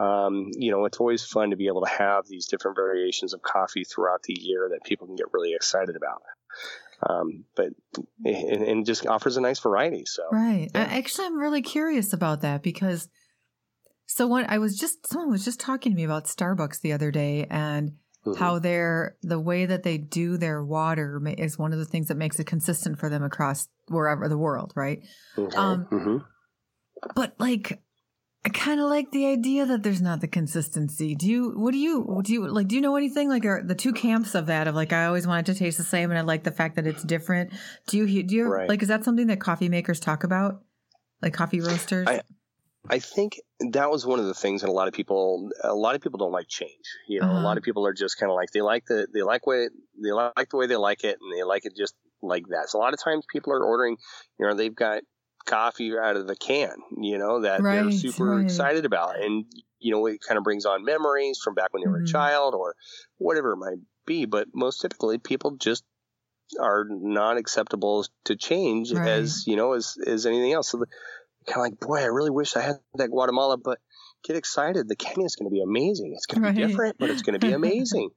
[0.00, 3.42] um, you know, it's always fun to be able to have these different variations of
[3.42, 6.22] coffee throughout the year that people can get really excited about.
[7.02, 7.68] Um, but
[8.24, 10.04] and, and, just offers a nice variety.
[10.06, 10.70] So right.
[10.74, 10.82] Yeah.
[10.82, 13.08] Actually, I'm really curious about that because
[14.06, 17.10] so when I was just someone was just talking to me about Starbucks the other
[17.10, 17.92] day and
[18.26, 18.34] mm-hmm.
[18.34, 22.16] how they're the way that they do their water is one of the things that
[22.16, 25.02] makes it consistent for them across wherever the world, right?
[25.36, 25.58] Mm-hmm.
[25.58, 26.16] Um, mm-hmm.
[27.14, 27.80] But like
[28.42, 31.14] I kind of like the idea that there's not the consistency.
[31.14, 31.50] Do you?
[31.50, 32.20] What do you?
[32.24, 32.68] Do you like?
[32.68, 34.66] Do you know anything like are the two camps of that?
[34.66, 36.76] Of like, I always want it to taste the same, and I like the fact
[36.76, 37.52] that it's different.
[37.86, 38.22] Do you?
[38.22, 38.68] Do you right.
[38.68, 38.80] like?
[38.82, 40.62] Is that something that coffee makers talk about,
[41.20, 42.08] like coffee roasters?
[42.08, 42.22] I,
[42.88, 43.38] I think
[43.72, 46.16] that was one of the things that a lot of people, a lot of people
[46.16, 46.96] don't like change.
[47.08, 47.40] You know, uh-huh.
[47.40, 49.68] a lot of people are just kind of like they like the they like way
[50.02, 52.70] they like the way they like it, and they like it just like that.
[52.70, 53.98] So a lot of times people are ordering,
[54.38, 55.02] you know, they've got
[55.44, 58.44] coffee out of the can, you know, that right, they're super right.
[58.44, 59.20] excited about.
[59.20, 59.44] And,
[59.78, 62.04] you know, it kind of brings on memories from back when they were mm-hmm.
[62.04, 62.74] a child or
[63.18, 64.26] whatever it might be.
[64.26, 65.84] But most typically, people just
[66.60, 69.08] are not acceptable to change right.
[69.08, 70.70] as, you know, as, as anything else.
[70.70, 70.86] So the,
[71.46, 73.78] kind of like, boy, I really wish I had that Guatemala, but
[74.24, 74.88] get excited.
[74.88, 76.12] The Kenya is going to be amazing.
[76.16, 78.10] It's going to be different, but it's going to be amazing.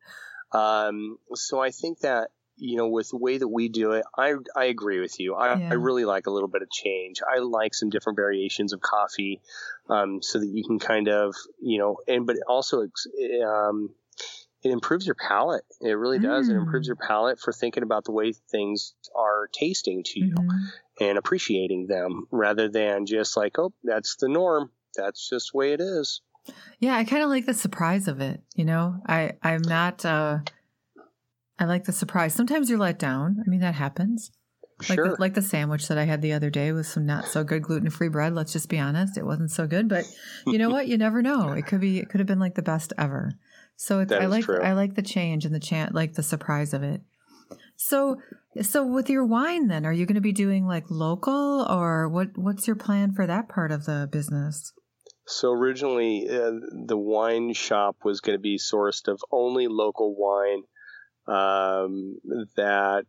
[0.51, 4.35] um, so I think that you know, with the way that we do it, I
[4.55, 5.35] I agree with you.
[5.35, 5.69] I, yeah.
[5.71, 7.21] I really like a little bit of change.
[7.27, 9.41] I like some different variations of coffee,
[9.89, 12.87] um, so that you can kind of, you know, and but also
[13.45, 13.89] um,
[14.63, 15.65] it improves your palate.
[15.81, 16.47] It really does.
[16.47, 16.51] Mm.
[16.51, 16.89] It improves mm.
[16.89, 21.03] your palate for thinking about the way things are tasting to you mm-hmm.
[21.03, 24.71] and appreciating them rather than just like, oh, that's the norm.
[24.95, 26.21] That's just the way it is.
[26.79, 28.41] Yeah, I kind of like the surprise of it.
[28.55, 30.05] You know, I I'm not.
[30.05, 30.39] uh
[31.63, 32.33] I like the surprise.
[32.33, 33.37] Sometimes you're let down.
[33.39, 34.31] I mean, that happens.
[34.89, 35.09] Like sure.
[35.09, 37.63] the, like the sandwich that I had the other day with some not so good
[37.63, 38.35] gluten free bread.
[38.35, 39.87] Let's just be honest, it wasn't so good.
[39.87, 40.03] But
[40.45, 40.87] you know what?
[40.89, 41.53] You never know.
[41.53, 41.99] It could be.
[41.99, 43.31] It could have been like the best ever.
[43.77, 44.61] So it's, I like true.
[44.61, 47.01] I like the change and the chant, like the surprise of it.
[47.77, 48.17] So
[48.61, 52.37] so with your wine, then are you going to be doing like local or what?
[52.37, 54.73] What's your plan for that part of the business?
[55.25, 56.51] So originally, uh,
[56.85, 60.63] the wine shop was going to be sourced of only local wine
[61.27, 62.17] um,
[62.55, 63.07] that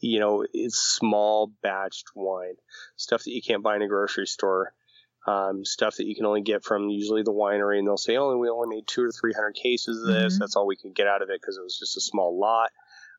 [0.00, 2.54] you know is small batched wine,
[2.96, 4.72] stuff that you can't buy in a grocery store,
[5.26, 8.36] um, stuff that you can only get from usually the winery, and they'll say, "Oh,
[8.36, 10.34] we only made two or three hundred cases of this.
[10.34, 10.40] Mm-hmm.
[10.40, 12.70] That's all we can get out of it because it was just a small lot."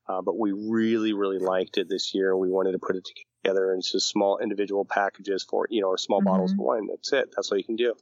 [0.08, 2.36] Uh, but we really, really liked it this year.
[2.36, 3.08] We wanted to put it
[3.44, 6.28] together in just small individual packages for, you know, or small mm-hmm.
[6.28, 6.88] bottles of wine.
[6.90, 7.30] That's it.
[7.36, 7.94] That's all you can do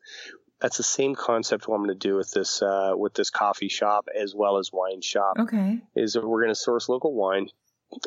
[0.62, 3.70] that's the same concept what I'm going to do with this uh, with this coffee
[3.70, 5.38] shop as well as wine shop.
[5.40, 7.48] Okay, is that we're going to source local wine.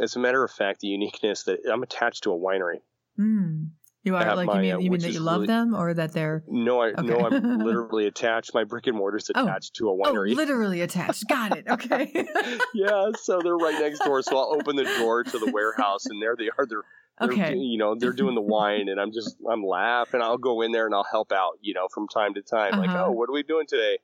[0.00, 2.80] As a matter of fact, the uniqueness that I'm attached to a winery.
[3.18, 3.70] Mm.
[4.04, 5.94] You are like my, you mean, uh, you mean that you love really, them or
[5.94, 7.02] that they're no I okay.
[7.02, 8.52] no I'm literally attached.
[8.52, 9.44] My brick and mortar's oh.
[9.44, 9.78] attached oh.
[9.78, 10.32] to a oh, winery.
[10.32, 11.28] Oh, literally attached.
[11.28, 11.68] Got it.
[11.68, 12.10] Okay.
[12.74, 14.20] yeah, so they're right next door.
[14.22, 16.66] So I'll open the door to the warehouse, and there they are.
[16.66, 16.82] They're
[17.24, 17.56] Okay.
[17.56, 20.22] you know, they're doing the wine and I'm just, I'm laughing.
[20.22, 22.74] I'll go in there and I'll help out, you know, from time to time.
[22.74, 22.82] Uh-huh.
[22.82, 23.98] Like, oh, what are we doing today?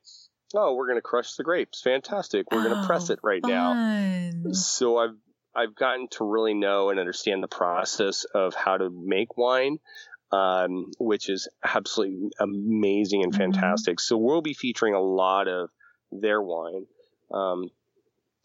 [0.53, 1.81] Oh, we're going to crush the grapes.
[1.81, 2.51] Fantastic.
[2.51, 3.51] We're oh, going to press it right fun.
[3.51, 4.51] now.
[4.53, 5.15] So I've,
[5.55, 9.79] I've gotten to really know and understand the process of how to make wine.
[10.31, 13.51] Um, which is absolutely amazing and mm-hmm.
[13.51, 13.95] fantastic.
[13.95, 14.13] Mm-hmm.
[14.13, 15.71] So we'll be featuring a lot of
[16.11, 16.85] their wine,
[17.33, 17.71] um,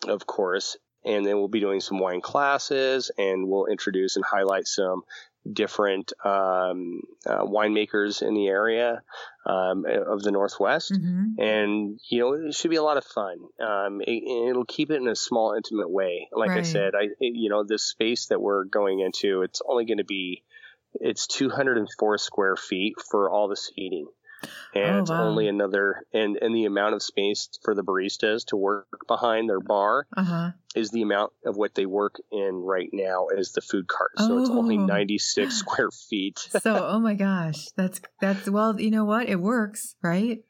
[0.09, 4.67] of course, and then we'll be doing some wine classes and we'll introduce and highlight
[4.67, 5.03] some
[5.51, 9.03] different um, uh, winemakers in the area
[9.45, 10.93] um, of the Northwest.
[10.93, 11.41] Mm-hmm.
[11.41, 13.39] And, you know, it should be a lot of fun.
[13.61, 16.29] Um, it, will keep it in a small, intimate way.
[16.33, 16.61] Like right.
[16.61, 20.05] I said, I, you know, this space that we're going into, it's only going to
[20.05, 20.43] be,
[20.95, 24.07] it's 204 square feet for all the seating
[24.75, 25.25] and oh, it's wow.
[25.25, 29.61] only another and and the amount of space for the baristas to work behind their
[29.61, 30.51] bar uh-huh.
[30.75, 34.39] is the amount of what they work in right now as the food cart so
[34.39, 34.41] oh.
[34.41, 34.87] it's only oh.
[34.87, 39.95] 96 square feet so oh my gosh that's that's well you know what it works
[40.03, 40.45] right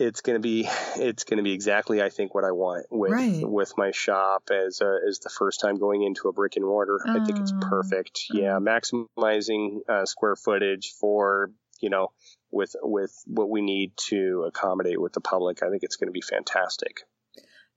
[0.00, 3.12] it's going to be it's going to be exactly I think what I want with
[3.12, 3.46] right.
[3.46, 6.98] with my shop as a, as the first time going into a brick and mortar.
[7.06, 7.20] Oh.
[7.20, 8.22] I think it's perfect.
[8.32, 8.60] Yeah, oh.
[8.60, 12.12] maximizing uh, square footage for you know
[12.50, 15.62] with with what we need to accommodate with the public.
[15.62, 17.00] I think it's going to be fantastic.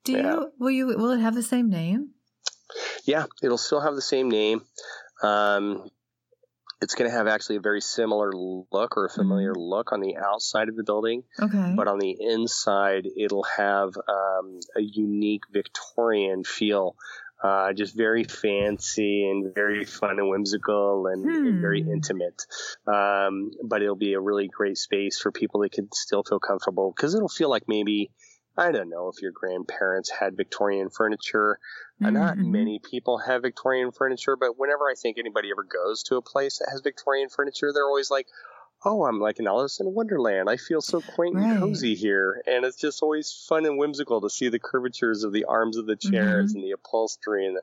[0.03, 0.21] Do yeah.
[0.21, 2.09] you will you will it have the same name?
[3.05, 4.61] Yeah, it'll still have the same name.
[5.21, 5.89] Um,
[6.81, 9.61] it's going to have actually a very similar look or a familiar mm-hmm.
[9.61, 11.23] look on the outside of the building.
[11.41, 11.73] Okay.
[11.75, 16.95] But on the inside, it'll have um, a unique Victorian feel
[17.43, 21.45] uh, just very fancy and very fun and whimsical and, hmm.
[21.47, 22.41] and very intimate.
[22.87, 26.93] Um, but it'll be a really great space for people that can still feel comfortable
[26.95, 28.11] because it'll feel like maybe
[28.55, 31.59] I don't know if your grandparents had Victorian furniture.
[32.01, 32.13] Mm-hmm.
[32.13, 36.21] Not many people have Victorian furniture, but whenever I think anybody ever goes to a
[36.21, 38.27] place that has Victorian furniture, they're always like,
[38.85, 40.49] oh, I'm like in Alice in Wonderland.
[40.49, 41.51] I feel so quaint right.
[41.51, 42.41] and cozy here.
[42.45, 45.85] And it's just always fun and whimsical to see the curvatures of the arms of
[45.85, 46.59] the chairs mm-hmm.
[46.59, 47.61] and the upholstery and the,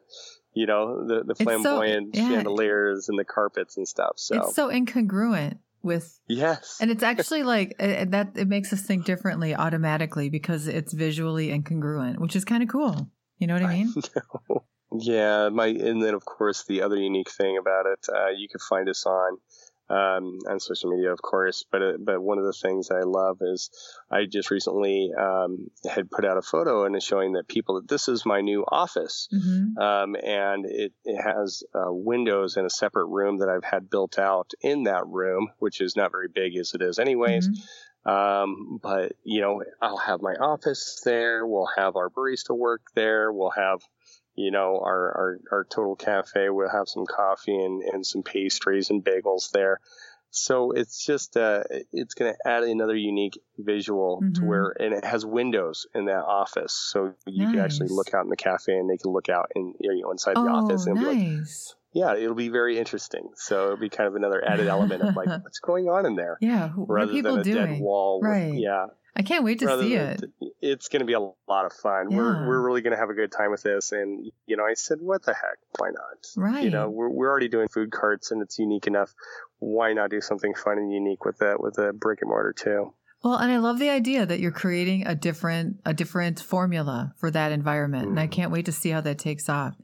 [0.54, 2.28] you know, the, the flamboyant so, yeah.
[2.28, 4.12] chandeliers and the carpets and stuff.
[4.16, 9.06] So it's so incongruent with yes and it's actually like that it makes us think
[9.06, 13.74] differently automatically because it's visually incongruent which is kind of cool you know what i
[13.74, 13.94] mean
[14.52, 14.56] I
[14.92, 18.61] yeah my and then of course the other unique thing about it uh, you can
[18.61, 19.38] find us on
[19.90, 21.64] um, on social media, of course.
[21.70, 23.70] But uh, but one of the things I love is
[24.11, 27.88] I just recently um, had put out a photo and it's showing that people that
[27.88, 29.79] this is my new office, mm-hmm.
[29.79, 34.18] um, and it, it has uh, windows in a separate room that I've had built
[34.18, 37.48] out in that room, which is not very big as it is, anyways.
[37.48, 37.61] Mm-hmm.
[38.11, 41.46] Um, but you know, I'll have my office there.
[41.46, 43.31] We'll have our barista work there.
[43.33, 43.81] We'll have
[44.40, 48.90] you know, our, our, our total cafe will have some coffee and, and some pastries
[48.90, 49.81] and bagels there.
[50.31, 54.35] So it's just uh, it's going to add another unique visual mm-hmm.
[54.35, 57.53] to where, and it has windows in that office, so you nice.
[57.53, 60.12] can actually look out in the cafe, and they can look out in you know
[60.12, 61.74] inside oh, the office and nice.
[61.74, 63.31] like, yeah, it'll be very interesting.
[63.37, 66.38] So it'll be kind of another added element of like what's going on in there.
[66.40, 67.72] Yeah, what are people than a doing?
[67.74, 68.20] dead wall.
[68.22, 68.50] Right.
[68.53, 68.87] With, yeah.
[69.16, 70.22] I can't wait to Rather see it.
[70.62, 72.11] It's going to be a lot of fun.
[72.11, 72.16] Yeah.
[72.16, 73.90] We're we're really going to have a good time with this.
[73.92, 75.59] And you know, I said, what the heck?
[75.79, 76.26] Why not?
[76.37, 76.62] Right.
[76.64, 79.12] You know, we're we're already doing food carts, and it's unique enough.
[79.59, 82.94] Why not do something fun and unique with that with a brick and mortar too?
[83.22, 87.31] Well, and I love the idea that you're creating a different a different formula for
[87.33, 88.11] that environment, mm.
[88.11, 88.31] and I Mm-hmm.
[88.33, 89.74] can't wait to see how that takes off.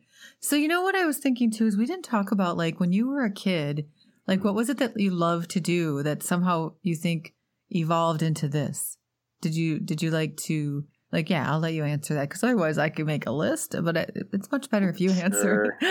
[0.40, 2.92] So, you know what I was thinking too is we didn't talk about like when
[2.92, 3.86] you were a kid,
[4.26, 7.34] like what was it that you loved to do that somehow you think
[7.70, 8.96] evolved into this?
[9.40, 12.78] Did you did you like to like yeah, I'll let you answer that because otherwise
[12.78, 15.78] I could make a list, but it, it's much better if you answer.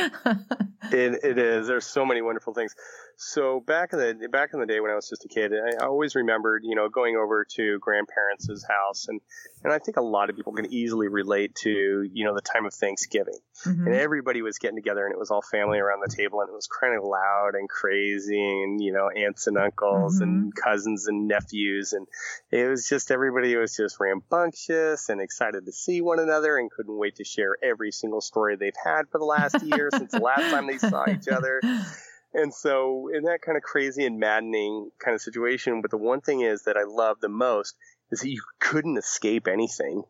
[0.91, 1.65] It, it is.
[1.65, 2.75] There's so many wonderful things.
[3.17, 5.85] So back in the back in the day when I was just a kid, I,
[5.85, 9.21] always remembered, you know, going over to grandparents' house, and
[9.63, 12.65] and I think a lot of people can easily relate to, you know, the time
[12.65, 13.85] of Thanksgiving, Mhm.
[13.85, 16.53] and everybody was getting together, and it was all family around the table, and it
[16.53, 21.27] was kind of loud and crazy, and you know, aunts and uncles and cousins and
[21.27, 22.07] nephews, and
[22.51, 26.97] it was just everybody was just rambunctious and excited to see one another, and couldn't
[26.97, 30.49] wait to share every single story they've had for the last year since the last
[30.51, 31.61] time they saw each other.
[32.35, 36.21] And so, in that kind of crazy and maddening kind of situation, but the one
[36.21, 37.75] thing is that I love the most
[38.11, 40.03] is that you couldn't escape anything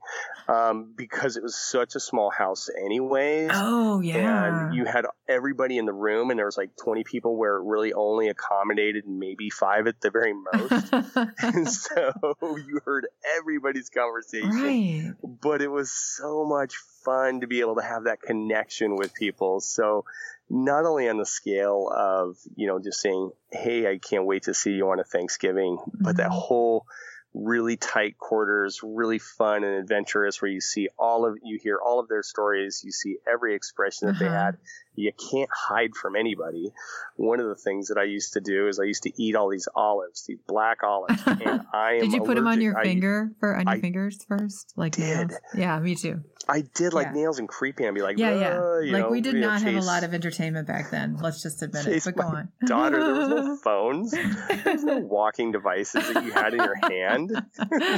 [0.47, 3.51] um, because it was such a small house, anyways.
[3.53, 4.67] Oh yeah.
[4.67, 7.63] And you had everybody in the room, and there was like 20 people where it
[7.63, 10.93] really only accommodated maybe five at the very most.
[11.39, 12.11] and so
[12.41, 13.07] you heard
[13.37, 15.13] everybody's conversation right.
[15.41, 19.61] but it was so much fun to be able to have that connection with people.
[19.61, 20.05] So
[20.49, 24.53] not only on the scale of, you know, just saying, Hey, I can't wait to
[24.53, 26.33] see you on a Thanksgiving, but that Mhm.
[26.33, 26.85] whole
[27.33, 31.99] really tight quarters, really fun and adventurous where you see all of, you hear all
[31.99, 32.81] of their stories.
[32.85, 34.35] You see every expression that they Uh-huh.
[34.45, 34.57] had.
[34.95, 36.71] You can't hide from anybody.
[37.17, 39.49] One of the things that I used to do is I used to eat all
[39.49, 42.83] these olives, these black olives, and I am Did you put them on your I-
[42.83, 45.29] finger for on your I fingers first, like did.
[45.29, 45.39] nails?
[45.55, 46.21] Yeah, me too.
[46.47, 47.13] I did like Yeah.
[47.13, 48.59] nails and creepy and be like, Yeah, yeah.
[48.59, 51.17] "Uh," you Like know, we did know, not have a lot of entertainment back then.
[51.17, 52.03] Let's just admit it.
[52.05, 52.49] But go my on.
[52.67, 53.03] daughter.
[53.03, 54.11] There was no phones.
[54.11, 57.31] There was no walking devices that you had in your hand.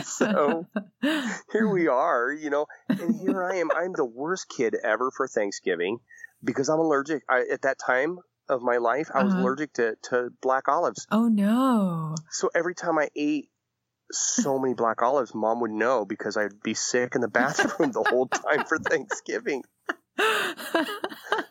[0.06, 0.66] so
[1.52, 3.70] here we are, you know, and here I am.
[3.72, 6.00] I'm the worst kid ever for Thanksgiving
[6.43, 7.23] because I'm allergic.
[7.30, 8.19] I, at that time
[8.50, 9.43] of my life, I was Uh-huh.
[9.43, 11.06] allergic to, to black olives.
[11.12, 12.15] Oh no.
[12.32, 13.50] So every time I ate
[14.12, 18.04] so many black olives, mom would know because I'd be sick in the bathroom the
[18.04, 19.63] whole time for Thanksgiving.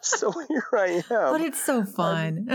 [0.00, 1.32] So here I am.
[1.32, 2.46] but it's so fun.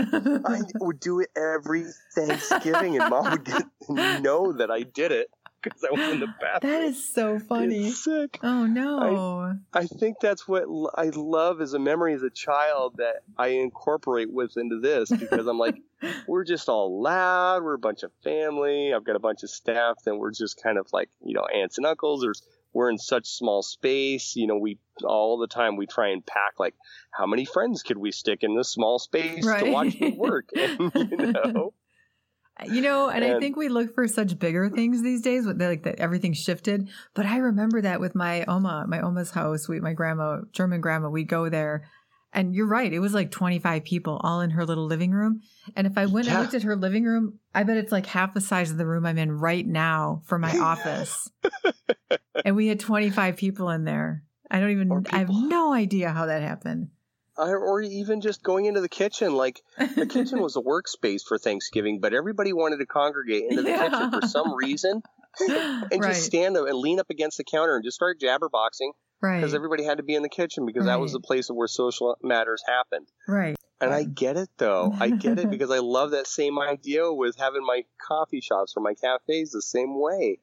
[0.44, 5.28] I would do it every Thanksgiving, and mom would get, know that I did it
[5.62, 6.72] because I was in the bathroom.
[6.72, 7.76] that is so funny.
[7.78, 8.38] Getting sick.
[8.42, 9.56] Oh no.
[9.72, 13.48] I think that's what l- I love as a memory as a child that I
[13.48, 15.76] incorporate with into this because I'm like,
[16.26, 17.62] we're just all loud.
[17.62, 18.92] We're a bunch of family.
[18.94, 21.78] I've got a bunch of staff, and we're just kind of like, you know, aunts
[21.78, 22.22] and uncles.
[22.22, 22.42] There's
[22.74, 24.34] we're in such small space.
[24.34, 26.74] You know, we all the time we try and pack like,
[27.10, 30.48] how many friends could we stick in this small space to watch me work?
[30.56, 31.72] And, you know,
[32.64, 35.84] You know, and, I think we look for such bigger things these days with like
[35.84, 36.88] that everything shifted.
[37.14, 41.08] But I remember that with my Oma, my Oma's house, we my grandma, German grandma,
[41.08, 41.84] we'd go there.
[42.34, 45.42] And you're right, it was like 25 people all in her little living room.
[45.76, 48.32] And if I went and looked at her living room, I bet it's like half
[48.32, 51.30] the size of the room I'm in right now for my office.
[52.44, 54.22] and we had 25 people in there.
[54.50, 56.88] I don't even, I have no idea how that happened.
[57.36, 59.34] Or even just going into the kitchen.
[59.34, 59.60] Like
[59.96, 63.88] the kitchen was a workspace for Thanksgiving, but everybody wanted to congregate into the Yeah.
[63.88, 65.02] kitchen for some reason.
[65.40, 65.50] and
[65.92, 68.90] right, just stand up and lean up against the counter and just start jabberboxing
[69.22, 71.66] right, because everybody had to be in the kitchen because that was the place where
[71.68, 73.08] social matters happened.
[73.26, 73.56] right.
[73.80, 74.94] And I get it though.
[75.00, 78.82] I get it because I love that same idea with having my coffee shops or
[78.82, 80.38] my cafes the same way.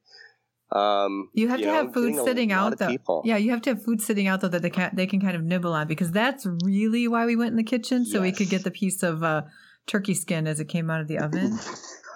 [0.71, 2.87] Um, You have to know, have food sitting out though.
[2.87, 3.21] people.
[3.25, 5.35] Yeah, you have to have food sitting out though that they can they can kind
[5.35, 8.49] of nibble on because that's really why we went in the kitchen so we could
[8.49, 9.43] get the piece of uh,
[9.87, 11.57] turkey skin as it came out of the oven.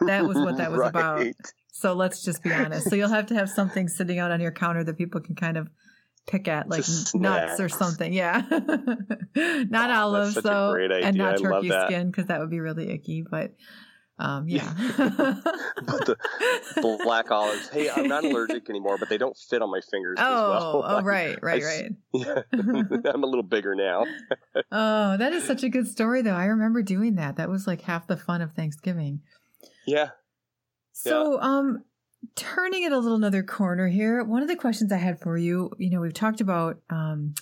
[0.01, 1.25] That was what that was about.
[1.71, 2.89] So let's just be honest.
[2.89, 5.57] So you'll have to have something sitting out on your counter that people can kind
[5.57, 5.69] of
[6.27, 6.85] pick at, like
[7.15, 8.13] nuts or something.
[8.13, 8.43] Yeah,
[9.35, 13.25] not olives though, and not turkey skin because that would be really icky.
[13.29, 13.55] But
[14.23, 14.73] um, yeah.
[14.97, 16.05] But
[16.75, 17.67] the black olives.
[17.67, 20.83] Hey, I'm not allergic anymore, but they don't fit on my fingers as oh, well.
[20.85, 21.91] oh, right, right, I right.
[22.13, 22.41] Yeah.
[23.13, 24.05] I'm a little bigger now.
[24.71, 26.35] Oh, that is such a good story, though.
[26.35, 27.35] I remember doing that.
[27.35, 29.19] That was like half the fun of Thanksgiving.
[29.85, 30.11] Yeah.
[30.93, 31.83] So, um,
[32.35, 35.71] turning it a little another corner here, one of the questions I had for you,
[35.77, 37.33] you know, we've talked about um,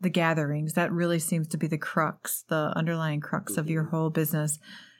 [0.00, 0.74] the gatherings.
[0.74, 3.60] That really seems to be the crux, the underlying crux mm-hmm.
[3.60, 3.96] of your mm-hmm.
[3.96, 4.58] whole business.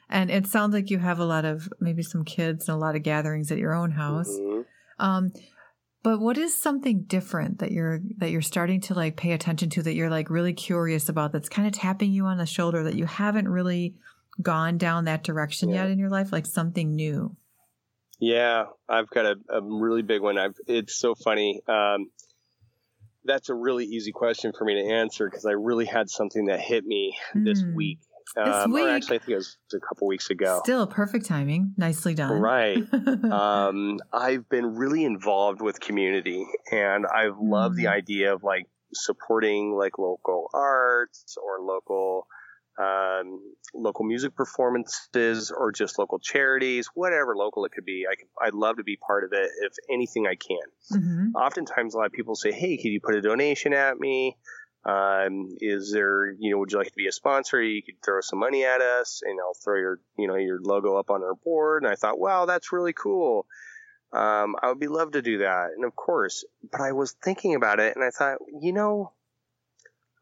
[0.09, 2.95] And it sounds like you have a lot of maybe some kids and a lot
[2.95, 4.29] of gatherings at your own house.
[4.29, 4.61] Mm-hmm.
[5.05, 5.31] Um,
[6.01, 9.83] but what is something different that you're that you're starting to like pay attention to
[9.83, 12.95] that you're like really curious about that's kind of tapping you on the shoulder that
[12.95, 13.95] you haven't really
[14.41, 15.83] gone down that direction yeah.
[15.83, 17.35] yet in your life, like something new?
[18.19, 20.37] Yeah, I've got a, a really big one.
[20.37, 21.61] I've it's so funny.
[21.67, 22.09] Um,
[23.25, 26.59] that's a really easy question for me to answer because I really had something that
[26.59, 27.45] hit me mm.
[27.45, 27.75] this hmm.
[27.75, 27.99] week.
[28.37, 28.85] Um, week.
[28.85, 30.61] actually, I think it was a couple weeks ago.
[30.63, 31.73] Still perfect timing.
[31.77, 32.39] Nicely done.
[32.39, 32.77] Right.
[33.31, 37.83] um, I've been really involved with community, and I've loved mm.
[37.83, 42.27] the idea of like supporting like local arts or local
[42.79, 43.41] um,
[43.73, 48.05] local music performances or just local charities, whatever local it could be.
[48.09, 48.15] I
[48.45, 50.97] I'd love to be part of it if anything I can.
[50.99, 51.35] Mm-hmm.
[51.35, 54.37] Oftentimes, a lot of people say, "Hey, can you put a donation at me?
[54.85, 57.61] Um, is there, you know, would you like to be a sponsor?
[57.61, 60.95] You could throw some money at us, and I'll throw your, you know, your logo
[60.95, 63.45] up on our board." And I thought, "Wow, that's really cool."
[64.11, 67.55] Um, I would be love to do that, and of course, but I was thinking
[67.55, 69.13] about it, and I thought, you know,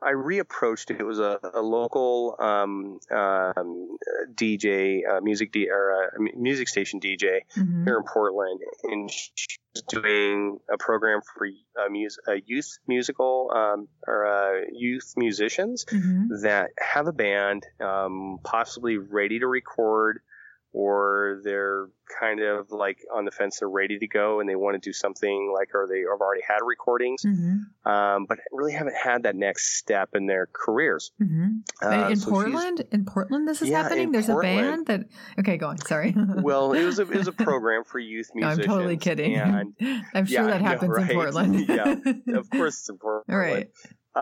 [0.02, 1.00] I reapproached it.
[1.00, 3.98] It was a, a local um, um,
[4.34, 7.86] DJ, uh, music D, or uh, music station DJ mm-hmm.
[7.86, 13.88] here in Portland, and she's doing a program for uh, mus- a youth musical um,
[14.08, 16.44] or uh, youth musicians mm-hmm.
[16.44, 20.20] that have a band, um, possibly ready to record
[20.74, 21.88] or they're
[22.20, 24.94] kind of like on the fence, they're ready to go and they want to do
[24.94, 27.90] something like, or they have already had recordings, mm-hmm.
[27.90, 31.12] um, but really haven't had that next step in their careers.
[31.22, 31.86] Mm-hmm.
[31.86, 34.12] Uh, in so Portland, in Portland, this is yeah, happening.
[34.12, 34.60] There's Portland.
[34.60, 35.02] a band that.
[35.40, 35.78] Okay, go on.
[35.80, 36.16] Sorry.
[36.38, 38.68] well, it was a it was a program for youth musicians.
[38.68, 39.36] No, I'm totally kidding.
[39.36, 39.74] And,
[40.14, 41.10] I'm sure yeah, that happens right?
[41.10, 41.70] in Portland.
[41.70, 41.96] yeah,
[42.38, 43.26] of course it's in Portland.
[43.30, 43.70] All right.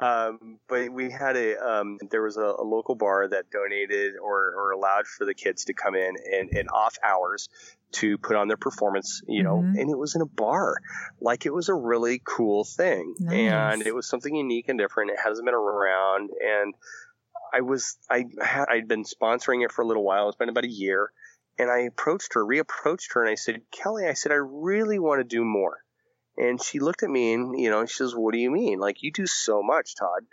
[0.02, 4.54] Um, but we had a um, there was a, a, local bar that donated or,
[4.56, 7.50] or allowed for the kids to come in and, in off hours
[7.94, 9.80] to put on their performance, you know, mm-hmm.
[9.80, 10.78] and it was in a bar.
[11.22, 13.16] Like it was a really cool thing.
[13.20, 13.74] Nice.
[13.74, 15.12] And it was something unique and different.
[15.12, 16.32] It hasn't been around.
[16.42, 16.74] And
[17.54, 20.28] I was, I had, I'd been sponsoring it for a little while.
[20.28, 21.12] It's been about a year.
[21.58, 25.22] And I approached her, reapproached her, and I said, Kelly, I said, I really want
[25.22, 25.78] to do more.
[26.38, 28.80] And she looked at me and, you know, she says, What do you mean?
[28.80, 30.26] Like, you do so much, Todd.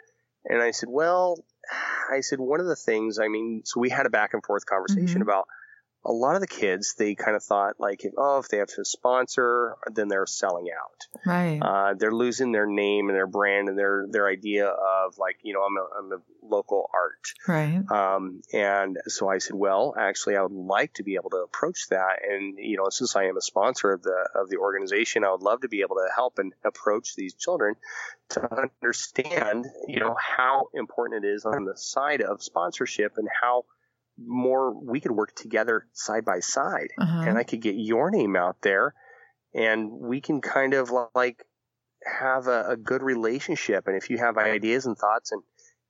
[0.45, 1.39] And I said, Well,
[2.13, 4.67] I said, one of the things, I mean, so we had a back and forth
[4.67, 5.23] conversation mm-hmm.
[5.23, 5.49] about
[6.05, 8.85] a lot of the kids, they kind of thought like, oh, if they have to
[8.85, 11.07] sponsor, then they're selling out.
[11.25, 11.61] Right.
[11.61, 15.55] Uh, they're losing their name and their brand and their their idea of like, you
[15.55, 17.33] know, I'm a, I'm a local art.
[17.47, 17.89] Right.
[17.91, 21.89] Um, and so I said, well, actually, I would like to be able to approach
[21.91, 22.19] that.
[22.29, 25.43] And you know, since I am a sponsor of the of the organization, I would
[25.43, 27.77] love to be able to help and approach these children
[28.31, 33.65] to understand, you know, how important it is on the side of sponsorship and how
[34.19, 37.25] more we could work together side by side uh-huh.
[37.27, 38.95] and I could get your name out there
[39.55, 41.45] and we can kind of like
[42.05, 43.87] have a, a, good relationship.
[43.87, 45.43] And if you have ideas and thoughts and,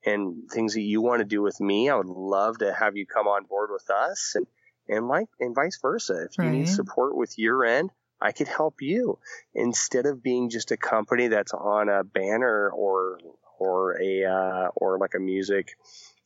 [0.04, 3.06] and things that you want to do with me, I would love to have you
[3.06, 4.46] come on board with us and,
[4.88, 6.26] and like, and vice versa.
[6.30, 6.46] If right.
[6.46, 9.18] you need support with your end, I could help you
[9.54, 13.18] instead of being just a company that's on a banner or,
[13.58, 15.76] or a, uh, or like a music,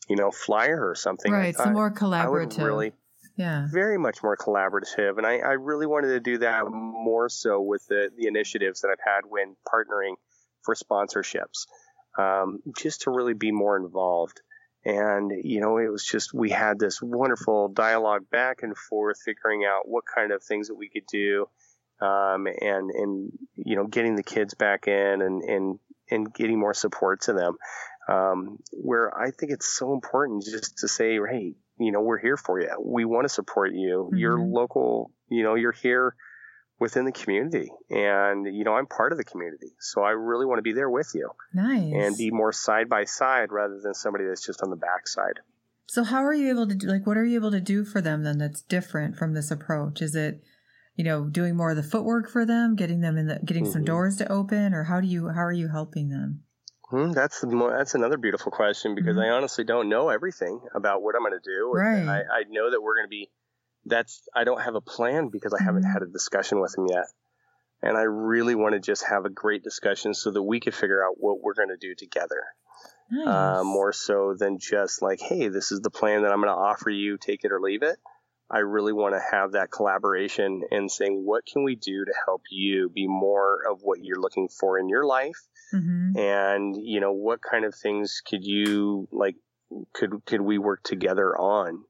[0.08, 1.32] you know, flyer or something.
[1.32, 1.56] Right.
[1.56, 2.64] Some more collaborative.
[2.64, 2.92] really,
[3.36, 3.66] yeah.
[3.70, 5.18] Very much more collaborative.
[5.18, 8.88] And I, I really wanted to do that more so with the, the initiatives that
[8.88, 10.14] I've had when partnering
[10.62, 11.66] for sponsorships,
[12.18, 14.40] um, just to really be more involved.
[14.84, 19.64] And, you know, it was just, we had this wonderful dialogue back and forth, figuring
[19.64, 21.48] out what kind of things that we could do.
[22.00, 25.78] Um, and, and, you know, getting the kids back in and, and,
[26.10, 27.56] and getting more support to them
[28.08, 32.36] um, where I think it's so important just to say, hey, you know, we're here
[32.36, 32.70] for you.
[32.82, 34.06] We want to support you.
[34.06, 34.16] Mm-hmm.
[34.16, 36.14] You're local, you know, you're here
[36.78, 40.58] within the community and you know i'm part of the community so i really want
[40.58, 44.24] to be there with you nice and be more side by side rather than somebody
[44.26, 45.40] that's just on the backside
[45.86, 48.00] so how are you able to do like what are you able to do for
[48.00, 50.42] them then that's different from this approach is it
[50.96, 53.72] you know doing more of the footwork for them getting them in the getting mm-hmm.
[53.72, 56.42] some doors to open or how do you how are you helping them
[56.88, 59.32] Hmm, that's more, that's another beautiful question because mm-hmm.
[59.32, 61.72] I honestly don't know everything about what I'm going to do.
[61.72, 62.06] Right.
[62.06, 63.28] I, I know that we're going to be.
[63.84, 65.66] That's I don't have a plan because I mm-hmm.
[65.66, 67.06] haven't had a discussion with him yet,
[67.82, 71.04] and I really want to just have a great discussion so that we can figure
[71.04, 72.44] out what we're going to do together.
[73.10, 73.28] Uh, nice.
[73.28, 76.60] Uh, more so than just like, hey, this is the plan that I'm going to
[76.60, 77.96] offer you, take it or leave it.
[78.48, 82.42] I really want to have that collaboration and saying, what can we do to help
[82.50, 85.40] you be more of what you're looking for in your life?
[85.74, 86.18] Mm-hmm.
[86.18, 89.36] And, you know, what kind of things could you like,
[89.92, 91.82] could, could we work together on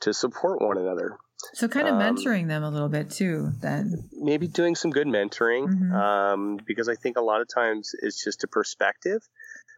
[0.00, 1.16] to support one another?
[1.54, 4.10] So kind of um, mentoring them a little bit too, then.
[4.12, 5.94] Maybe doing some good mentoring, mm-hmm.
[5.94, 9.22] um, because I think a lot of times it's just a perspective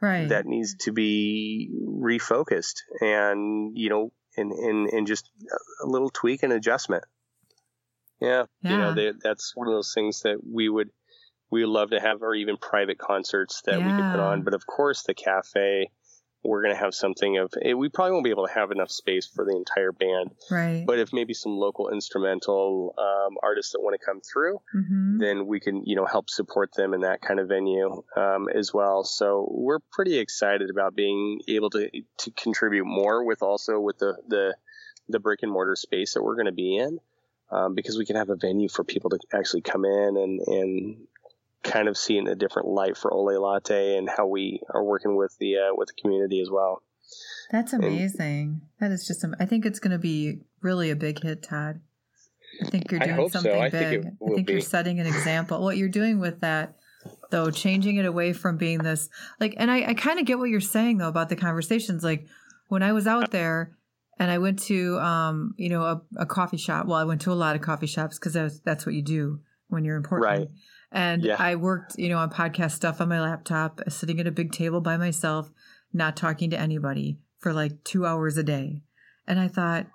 [0.01, 0.29] right.
[0.29, 5.31] that needs to be refocused and, you know, and, and, and just
[5.83, 7.05] a little tweak and adjustment.
[8.21, 8.47] Yeah.
[8.63, 8.71] yeah.
[8.71, 10.91] You know, they, that's one of those things that we would,
[11.53, 13.87] we would love to have, or even private concerts that yeah.
[13.87, 14.43] we could put on.
[14.43, 15.91] But of course, the cafe,
[16.45, 18.91] we're going to have something of eh, we probably won't be able to have enough
[18.91, 23.81] space for the entire band right but if maybe some local instrumental um, artists that
[23.81, 25.19] want to come through mm-hmm.
[25.19, 28.73] then we can you know help support them in that kind of venue um, as
[28.75, 31.89] well so we're pretty excited about being able to
[32.19, 34.55] to contribute more with also with the the
[35.09, 36.99] the brick and mortar space that we're going to be in
[37.51, 40.97] um, because we can have a venue for people to actually come in and and
[41.63, 45.37] kind of seeing a different light for Ole Latte and how we are working with
[45.39, 46.83] the uh, with the community as well.
[47.51, 48.63] That's amazing.
[48.81, 49.25] And, that is just.
[49.39, 51.81] I think it's going to be really a big hit, Todd.
[52.65, 53.71] I think you're doing something so.
[53.71, 54.03] big.
[54.03, 55.63] Think I think, you're setting an example.
[55.63, 56.77] What you're doing with that,
[57.31, 59.09] though, changing it away from being this
[59.41, 62.05] like, and I, I kind of get what you're saying though about the conversations.
[62.05, 62.27] Like
[62.69, 63.77] when I was out there
[64.19, 66.87] and I went to, um, you know, a, a coffee shop.
[66.87, 69.41] Well, I went to a lot of coffee shops because that's, that's what you do
[69.69, 70.41] when you're in Portland.
[70.41, 70.49] Right.
[70.93, 71.37] And yeah.
[71.39, 74.81] I worked, you know, on podcast stuff on my laptop, sitting at a big table
[74.81, 75.51] by myself,
[75.93, 78.83] not talking to anybody for like two hours a day.
[79.27, 79.87] And I thought,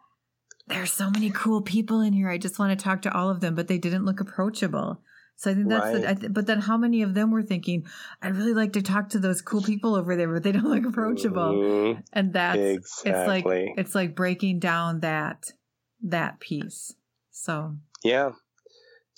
[0.68, 2.30] there's so many cool people in here.
[2.30, 5.02] I just want to talk to all of them, but they didn't look approachable.
[5.38, 6.02] So I think that's right.
[6.02, 7.86] the, I th- but then how many of them were thinking,
[8.22, 10.86] I'd really like to talk to those cool people over there, but they don't look
[10.86, 11.54] approachable.
[11.54, 12.02] Mm-hmm.
[12.12, 13.12] And that's, exactly.
[13.12, 13.46] it's like,
[13.78, 15.54] it's like breaking down that,
[16.02, 16.96] that piece.
[17.32, 18.32] So, yeah,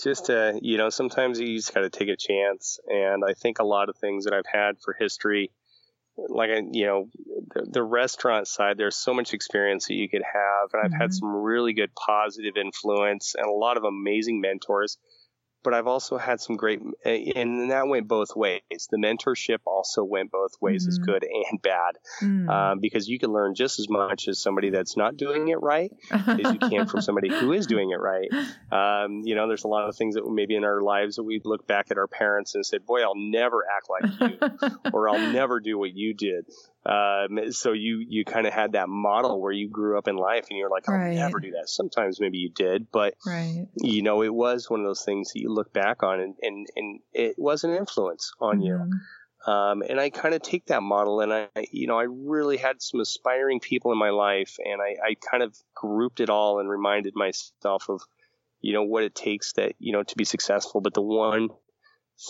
[0.03, 2.79] just uh, you know sometimes you just got to take a chance.
[2.87, 5.51] And i think a lot of things that i've had for history
[6.27, 7.09] like you know
[7.53, 10.69] the, the restaurant side there's so much experience that you could have.
[10.73, 11.01] And i've mm-hmm.
[11.01, 14.97] had some really good positive influence and a lot of amazing mentors
[15.63, 18.61] but I've also had some great, and that went both ways.
[18.89, 20.89] The mentorship also went both ways, mm-hmm.
[20.89, 22.49] as good and bad, mm-hmm.
[22.49, 25.91] um, because you can learn just as much as somebody that's not doing it right
[26.11, 28.29] as you can from somebody who is doing it right.
[28.71, 31.41] Um, you know, there's a lot of things that maybe in our lives that we
[31.43, 35.31] look back at our parents and said, "Boy, I'll never act like you," or "I'll
[35.31, 36.45] never do what you did."
[36.85, 40.47] Um, so you you kind of had that model where you grew up in life
[40.49, 41.15] and you're like, I'll right.
[41.15, 41.67] never do that.
[41.67, 43.67] Sometimes maybe you did, but right.
[43.75, 46.67] you know, it was one of those things that you look back on and, and,
[46.75, 48.65] and it was an influence on mm-hmm.
[48.65, 48.99] you.
[49.51, 52.81] Um, and I kind of take that model and I, you know, I really had
[52.81, 56.69] some aspiring people in my life and I, I kind of grouped it all and
[56.69, 58.01] reminded myself of,
[58.61, 60.81] you know, what it takes that, you know, to be successful.
[60.81, 61.49] But the one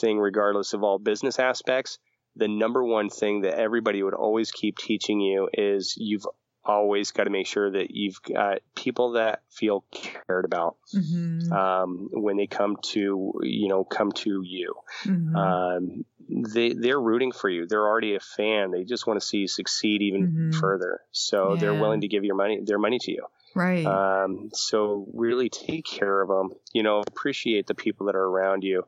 [0.01, 1.97] thing, regardless of all business aspects,
[2.39, 6.25] the number one thing that everybody would always keep teaching you is you've
[6.69, 11.51] always got to make sure that you've got people that feel cared about mm-hmm.
[11.51, 14.73] um, when they come to you know come to you
[15.03, 15.35] mm-hmm.
[15.35, 16.05] um,
[16.53, 19.47] they they're rooting for you they're already a fan they just want to see you
[19.47, 20.59] succeed even mm-hmm.
[20.59, 21.59] further so yeah.
[21.59, 23.25] they're willing to give your money their money to you
[23.55, 28.25] right um, so really take care of them you know appreciate the people that are
[28.25, 28.83] around you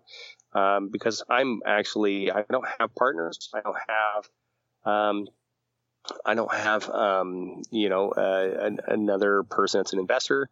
[0.53, 3.49] um, because I'm actually I don't have partners.
[3.53, 5.27] I don't have um,
[6.25, 10.49] I don't have um, you know uh, an, another person that's an investor.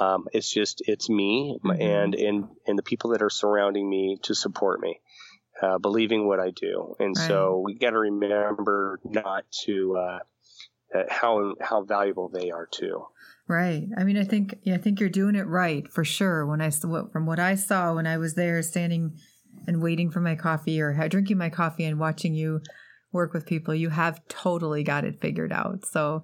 [0.00, 1.80] Um, it's just it's me mm-hmm.
[1.80, 5.00] and and and the people that are surrounding me to support me,
[5.60, 6.94] uh, believing what I do.
[6.98, 7.28] And right.
[7.28, 10.18] so we got to remember not to uh,
[11.10, 13.04] how how valuable they are too.
[13.48, 13.88] Right.
[13.98, 16.46] I mean, I think yeah, I think you're doing it right for sure.
[16.46, 19.18] When I from what I saw when I was there standing
[19.66, 22.60] and waiting for my coffee or drinking my coffee and watching you
[23.12, 25.84] work with people, you have totally got it figured out.
[25.86, 26.22] So,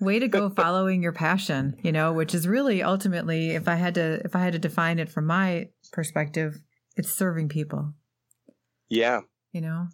[0.00, 3.94] way to go following your passion, you know, which is really ultimately if I had
[3.94, 6.58] to if I had to define it from my perspective,
[6.96, 7.94] it's serving people.
[8.88, 9.20] Yeah.
[9.52, 9.86] You know.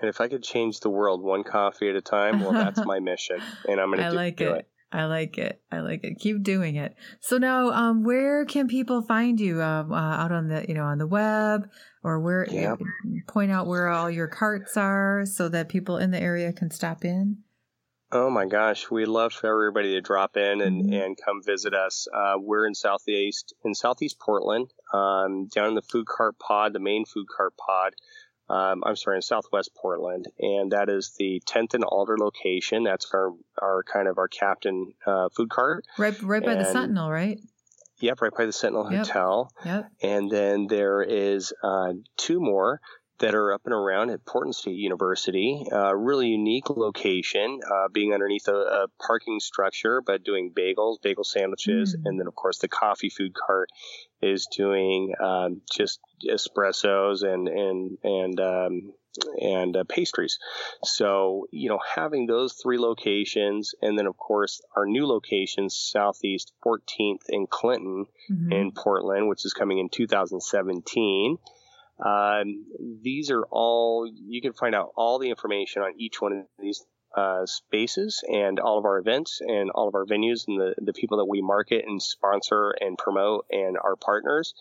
[0.00, 3.00] And if I could change the world one coffee at a time, well, that's my
[3.00, 4.58] mission, and I'm going to do, like do it.
[4.58, 4.68] it.
[4.96, 5.60] I like it.
[5.70, 6.18] I like it.
[6.18, 6.94] Keep doing it.
[7.20, 9.60] So now, um, where can people find you?
[9.60, 11.68] Uh, uh, out on the, you know, on the web,
[12.02, 12.46] or where?
[12.50, 12.76] Yeah.
[13.28, 17.04] Point out where all your carts are, so that people in the area can stop
[17.04, 17.42] in.
[18.10, 20.92] Oh my gosh, we'd love for everybody to drop in and, mm-hmm.
[20.94, 22.06] and come visit us.
[22.14, 26.78] Uh, we're in southeast in southeast Portland, um, down in the food cart pod, the
[26.78, 27.92] main food cart pod.
[28.48, 32.84] Um, I'm sorry, in Southwest Portland, and that is the 10th and Alder location.
[32.84, 35.84] That's our our kind of our captain uh, food cart.
[35.98, 37.40] Right, right by And- the Sentinel, right?
[37.98, 39.06] Yep, right by the Sentinel Yep.
[39.06, 39.50] Hotel.
[39.64, 39.90] Yep.
[40.02, 42.80] And then there is uh, two more
[43.18, 45.66] that are up and around at Portland State University.
[45.72, 51.24] Uh, really unique location, uh, being underneath a, a parking structure, but doing bagels, bagel
[51.24, 52.02] sandwiches, Mm.
[52.04, 53.70] and then of course the coffee food cart
[54.22, 58.92] is doing um, just espressos and and and um,
[59.40, 60.38] and uh, pastries.
[60.84, 66.52] So you know, having those three locations, and then of course our new locations, Southeast
[66.64, 68.52] 14th and Clinton Mhm.
[68.52, 71.38] in Portland, which is coming in 2017.
[72.04, 72.66] Um,
[73.02, 76.84] these are all, you can find out all the information on each one of these
[77.16, 80.92] uh, spaces and all of our events and all of our venues and the, the
[80.92, 84.52] people that we market and sponsor and promote and our partners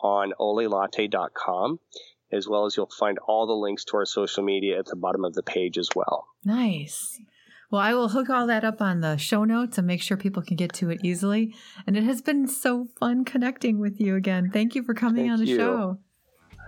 [0.00, 1.78] on olelatte.com,
[2.32, 5.24] as well as you'll find all the links to our social media at the bottom
[5.24, 6.26] of the page as well.
[6.44, 7.20] Nice.
[7.70, 10.42] Well, I will hook all that up on the show notes and make sure people
[10.42, 11.54] can get to it easily.
[11.86, 14.50] And it has been so fun connecting with you again.
[14.50, 15.56] Thank you for coming Thank on the you.
[15.56, 15.98] show.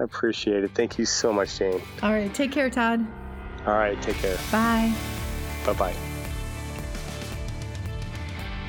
[0.00, 0.70] I appreciate it.
[0.74, 1.80] Thank you so much, Jane.
[2.02, 2.32] All right.
[2.32, 3.06] Take care, Todd.
[3.66, 4.36] All right, take care.
[4.50, 4.94] Bye.
[5.66, 5.94] Bye bye.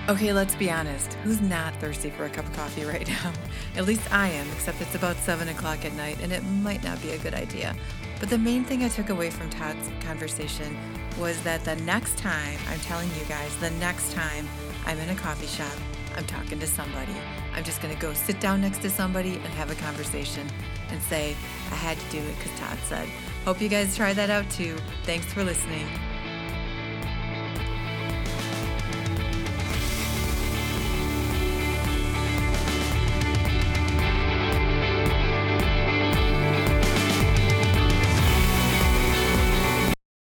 [0.10, 1.14] Okay, let's be honest.
[1.24, 3.32] Who's not thirsty for a cup of coffee right now?
[3.78, 7.02] At least I am, except it's about 7 o'clock at night and it might not
[7.02, 7.74] be a good idea.
[8.20, 10.76] But the main thing I took away from Todd's conversation
[11.18, 14.46] was that the next time, I'm telling you guys, the next time
[14.86, 15.72] I'm in a coffee shop,
[16.16, 17.16] I'm talking to somebody.
[17.54, 20.48] I'm just going to go sit down next to somebody and have a conversation
[20.90, 21.36] and say,
[21.72, 23.08] I had to do it because Todd said.
[23.46, 24.78] Hope you guys try that out too.
[25.04, 25.88] Thanks for listening.